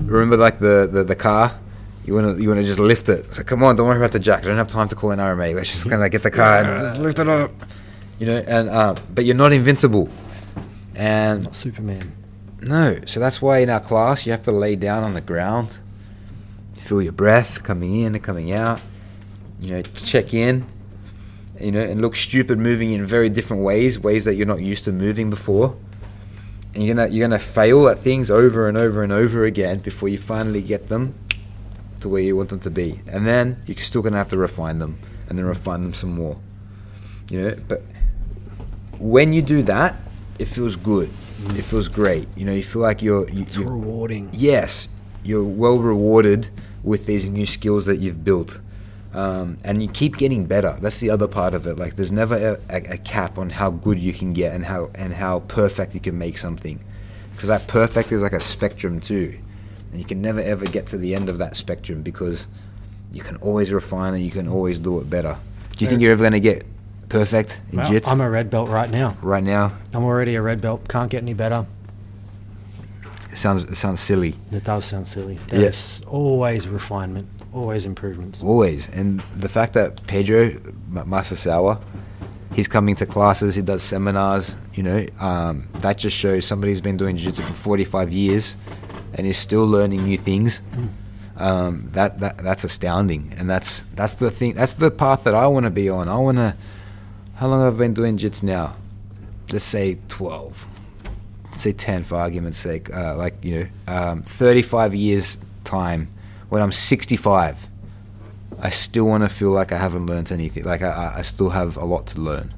[0.04, 1.58] Remember, like the the, the car.
[2.04, 3.32] You want to you want to just lift it.
[3.32, 4.42] So come on, don't worry about the jack.
[4.42, 5.54] I don't have time to call an RMA.
[5.54, 7.52] Let's just kind of get the car and just lift it up.
[8.18, 10.10] You know, and um, but you're not invincible.
[10.94, 12.12] And Not Superman.
[12.60, 15.78] no, so that's why in our class you have to lay down on the ground,
[16.74, 18.80] feel your breath coming in and coming out.
[19.60, 20.66] You know, check in.
[21.60, 24.84] You know, and look stupid moving in very different ways, ways that you're not used
[24.84, 25.76] to moving before.
[26.74, 30.08] And you're gonna you're gonna fail at things over and over and over again before
[30.08, 31.14] you finally get them
[32.00, 33.00] to where you want them to be.
[33.06, 34.98] And then you're still gonna have to refine them
[35.28, 36.38] and then refine them some more.
[37.30, 37.82] You know, but
[38.98, 39.96] when you do that,
[40.38, 41.08] it feels good.
[41.42, 41.58] Mm.
[41.58, 42.28] It feels great.
[42.36, 44.30] You know, you feel like you're you, It's you rewarding.
[44.32, 44.88] yes,
[45.22, 46.48] you're well rewarded
[46.82, 48.60] with these new skills that you've built.
[49.12, 50.76] Um, and you keep getting better.
[50.80, 51.78] That's the other part of it.
[51.78, 54.90] Like, there's never a, a, a cap on how good you can get and how
[54.94, 56.78] and how perfect you can make something,
[57.32, 59.36] because that perfect is like a spectrum too,
[59.90, 62.46] and you can never ever get to the end of that spectrum because
[63.12, 65.36] you can always refine and you can always do it better.
[65.76, 66.64] Do you think you're ever going to get
[67.08, 69.16] perfect in Well, jits I'm a red belt right now.
[69.22, 69.72] right now?
[69.92, 70.86] I'm already a red belt.
[70.88, 71.66] Can't get any better.
[73.32, 74.36] It sounds it sounds silly.
[74.52, 75.38] It does sound silly.
[75.52, 75.72] Yeah.
[76.06, 78.42] Always refinement, always improvements.
[78.42, 78.88] Always.
[78.88, 80.50] And the fact that Pedro
[80.90, 81.80] Masasawa,
[82.54, 86.96] he's coming to classes, he does seminars, you know, um, that just shows somebody's been
[86.96, 88.56] doing jiu-jitsu for 45 years
[89.14, 90.62] and is still learning new things.
[91.36, 94.52] Um, that, that that's astounding, and that's that's the thing.
[94.52, 96.06] That's the path that I want to be on.
[96.06, 96.54] I want to.
[97.36, 98.76] How long have I been doing jits now?
[99.50, 100.66] Let's say 12.
[101.44, 102.94] Let's say 10 for argument's sake.
[102.94, 106.08] Uh, like you know, um, 35 years time
[106.50, 107.66] when I'm 65.
[108.62, 110.64] I still want to feel like I haven't learned anything.
[110.64, 112.52] Like I, I- still have a lot to learn.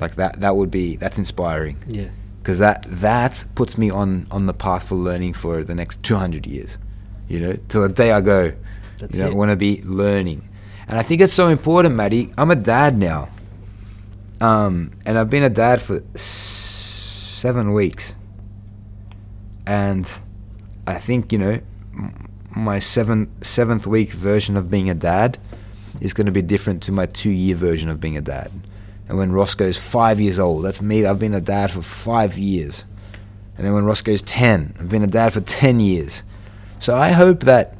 [0.00, 2.08] Like that, that would be that's inspiring Yeah.
[2.40, 6.46] because that that puts me on on the path for learning for the next 200
[6.46, 6.78] years.
[7.28, 8.52] You know, till the day I go.
[8.98, 9.32] That's you know, it.
[9.32, 10.48] I want to be learning,
[10.88, 12.32] and I think it's so important, Maddie.
[12.38, 13.28] I'm a dad now,
[14.40, 16.22] um, and I've been a dad for s-
[17.42, 18.14] seven weeks,
[19.66, 20.08] and
[20.86, 21.60] I think you know
[22.54, 25.38] my seven seventh week version of being a dad
[26.00, 28.50] is going to be different to my two year version of being a dad.
[29.08, 31.06] And when Roscoe's five years old, that's me.
[31.06, 32.84] I've been a dad for five years.
[33.56, 36.22] And then when Roscoe's 10, I've been a dad for 10 years.
[36.78, 37.76] So I hope that,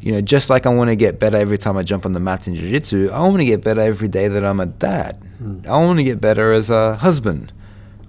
[0.00, 2.20] you know, just like I want to get better every time I jump on the
[2.20, 5.16] mats in Jiu Jitsu, I want to get better every day that I'm a dad.
[5.38, 5.60] Hmm.
[5.68, 7.52] I want to get better as a husband.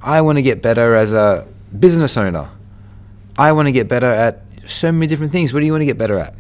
[0.02, 1.46] I want to get better as a
[1.78, 2.50] business owner.
[3.38, 5.54] I want to get better at so many different things.
[5.54, 6.34] What do you want to get better at?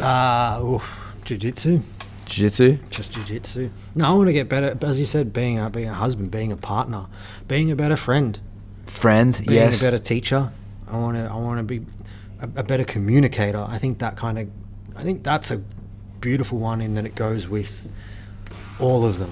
[0.00, 1.80] Uh, oof, jiu-jitsu.
[2.26, 2.78] Jiu-jitsu.
[2.90, 3.70] Just jiu-jitsu.
[3.94, 4.76] No, I want to get better.
[4.82, 7.06] As you said, being a being a husband, being a partner,
[7.48, 8.38] being a better friend,
[8.86, 9.32] Friend.
[9.46, 9.80] being yes.
[9.80, 10.52] Being a better teacher.
[10.90, 11.24] I want to.
[11.24, 11.84] I want to be
[12.40, 13.64] a, a better communicator.
[13.68, 14.48] I think that kind of.
[14.96, 15.62] I think that's a
[16.20, 17.88] beautiful one in that it goes with
[18.78, 19.30] all of them.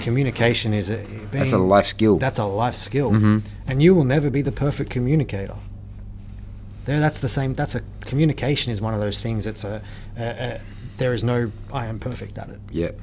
[0.00, 0.96] Communication is a.
[1.32, 2.18] That's a life skill.
[2.18, 3.42] That's a life skill, Mhm.
[3.66, 5.56] and you will never be the perfect communicator.
[6.84, 7.54] There, that's the same.
[7.54, 9.46] That's a communication is one of those things.
[9.46, 9.82] It's a,
[10.16, 10.60] a, a
[10.96, 12.60] there is no I am perfect at it.
[12.70, 12.98] Yep.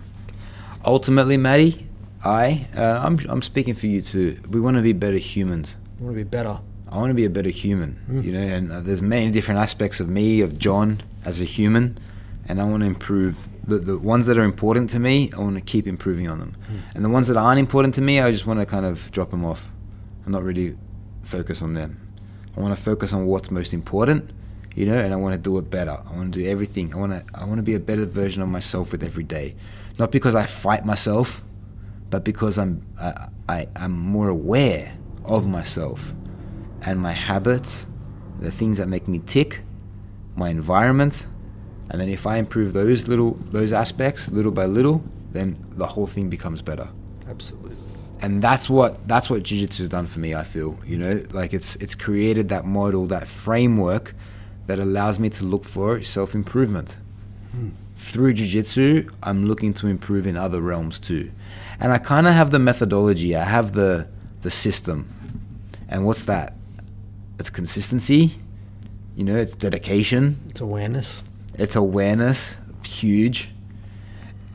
[0.86, 1.88] Ultimately, Maddie,
[2.24, 4.40] I, uh, I'm, I'm speaking for you too.
[4.50, 5.78] We want to be better humans.
[6.00, 6.60] I want to be better.
[6.90, 8.24] I want to be a better human, Mm.
[8.24, 11.98] you know, and uh, there's many different aspects of me, of John as a human,
[12.48, 13.48] and I want to improve.
[13.68, 16.56] The, the ones that are important to me, I want to keep improving on them.
[16.96, 19.30] And the ones that aren't important to me, I just want to kind of drop
[19.32, 19.68] them off.
[20.26, 20.78] I'm not really
[21.24, 22.00] focus on them.
[22.58, 24.32] I want to focus on what's most important,
[24.76, 25.92] you know, and I want to do it better.
[25.92, 26.92] I want to do everything.
[26.94, 29.56] I want to I want to be a better version of myself with every day.
[30.00, 31.44] Not because I fight myself,
[32.10, 36.14] but because I'm I, I I'm more aware of myself
[36.82, 37.86] and my habits,
[38.40, 39.62] the things that make me tick,
[40.36, 41.28] my environment,
[41.92, 46.08] and then if I improve those little those aspects little by little, then the whole
[46.08, 46.90] thing becomes better.
[47.30, 47.76] Absolutely.
[48.22, 50.78] And that's what that's what jiu-jitsu has done for me, I feel.
[50.86, 54.16] You know, like it's it's created that model, that framework
[54.68, 56.98] that allows me to look for self-improvement.
[57.96, 61.32] Through jiu-jitsu, I'm looking to improve in other realms too.
[61.80, 64.08] And I kind of have the methodology, I have the
[64.42, 65.08] the system.
[65.90, 66.54] And what's that?
[67.40, 68.32] It's consistency,
[69.16, 71.24] you know, it's dedication, It's awareness.
[71.58, 73.52] it's awareness, huge,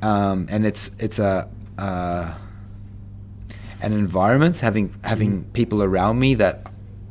[0.02, 1.48] um, and it's it's a
[1.78, 2.34] uh,
[3.82, 6.66] an environments, having having people around me that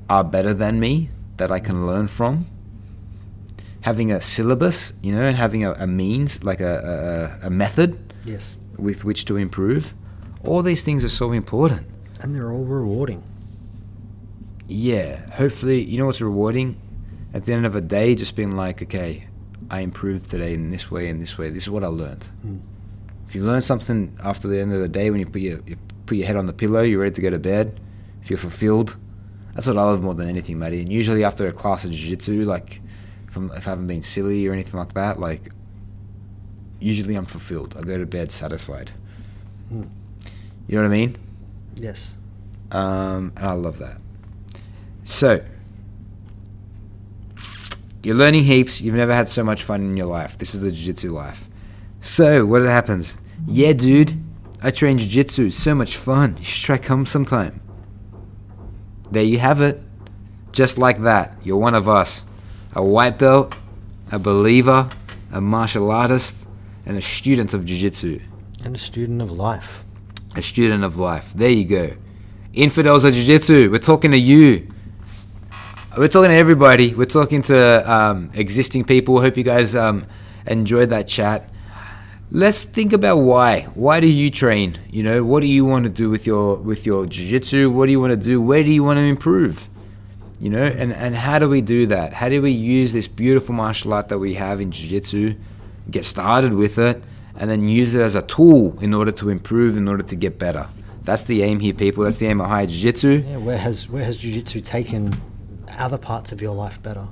[0.09, 2.45] are better than me that I can learn from.
[3.81, 7.97] Having a syllabus, you know, and having a, a means like a, a, a method
[8.25, 8.57] Yes.
[8.77, 9.93] with which to improve.
[10.45, 11.87] All these things are so important.
[12.21, 13.23] And they're all rewarding.
[14.67, 16.79] Yeah, hopefully, you know what's rewarding?
[17.33, 19.27] At the end of a day, just being like, okay,
[19.69, 21.49] I improved today in this way and this way.
[21.49, 22.29] This is what I learned.
[22.45, 22.59] Mm.
[23.27, 25.77] If you learn something after the end of the day, when you put your you
[26.11, 27.79] put your head on the pillow, you're ready to go to bed.
[28.21, 28.97] If you're fulfilled,
[29.55, 30.81] that's what I love more than anything, Matty.
[30.81, 32.81] And usually after a class of jiu-jitsu, like
[33.29, 35.53] from if I haven't been silly or anything like that, like
[36.81, 37.77] usually I'm fulfilled.
[37.79, 38.91] I go to bed satisfied.
[39.73, 39.87] Mm.
[40.67, 41.17] You know what I mean?
[41.75, 42.17] Yes.
[42.71, 43.97] Um, and I love that.
[45.03, 45.41] So,
[48.03, 48.81] you're learning heaps.
[48.81, 50.37] You've never had so much fun in your life.
[50.37, 51.47] This is the jiu-jitsu life.
[52.01, 53.17] So, what happens?
[53.47, 54.21] Yeah, dude,
[54.63, 55.47] I train jiu-jitsu.
[55.47, 56.37] It's so much fun.
[56.37, 57.61] You should try come sometime.
[59.09, 59.81] There you have it.
[60.51, 62.25] Just like that, you're one of us.
[62.75, 63.57] A white belt,
[64.11, 64.89] a believer,
[65.31, 66.45] a martial artist,
[66.85, 68.19] and a student of jiu-jitsu
[68.63, 69.83] And a student of life.
[70.35, 71.31] a student of life.
[71.35, 71.93] There you go.
[72.53, 74.67] Infidels of Jiu Jitsu, we're talking to you.
[75.97, 76.93] We're talking to everybody.
[76.93, 79.19] We're talking to um, existing people.
[79.21, 80.05] Hope you guys um,
[80.47, 81.49] enjoyed that chat.
[82.33, 83.63] Let's think about why.
[83.73, 84.79] Why do you train?
[84.89, 87.69] You know, what do you want to do with your with your jiu-jitsu?
[87.69, 88.41] What do you want to do?
[88.41, 89.67] Where do you want to improve?
[90.39, 92.13] You know, and, and how do we do that?
[92.13, 95.35] How do we use this beautiful martial art that we have in jiu-jitsu,
[95.91, 97.03] get started with it,
[97.35, 100.39] and then use it as a tool in order to improve, in order to get
[100.39, 100.67] better?
[101.03, 102.05] That's the aim here, people.
[102.05, 103.25] That's the aim of high jiu-jitsu.
[103.27, 105.13] Yeah, where has where has jiu-jitsu taken
[105.77, 107.07] other parts of your life better?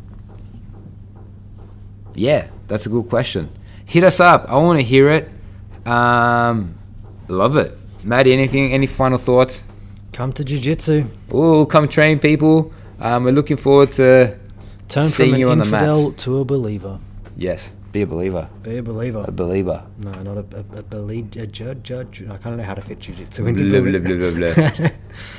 [2.16, 3.50] Yeah, that's a good question.
[3.90, 4.46] Hit us up.
[4.50, 5.30] I want to hear it.
[5.88, 6.76] Um,
[7.28, 7.76] love it.
[8.04, 8.72] Maddie, anything?
[8.72, 9.64] Any final thoughts?
[10.14, 11.06] Come to jiu-jitsu.
[11.32, 12.72] Oh, come train, people.
[13.00, 14.38] Um, we're looking forward to
[14.90, 16.24] Turn seeing you on the mats.
[16.24, 17.00] to a believer.
[17.36, 18.48] Yes, be a believer.
[18.62, 19.26] Be a believer.
[19.28, 19.84] A believer.
[19.98, 21.82] no, not a, a, a believe a judge.
[21.82, 22.24] Judge.
[22.30, 24.90] I can't know how to fit jiu-jitsu into Blah, blah, blah, blah, blah.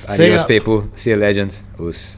[0.16, 0.90] See Adios, people.
[0.96, 1.62] See you, legends.
[1.78, 2.16] Us.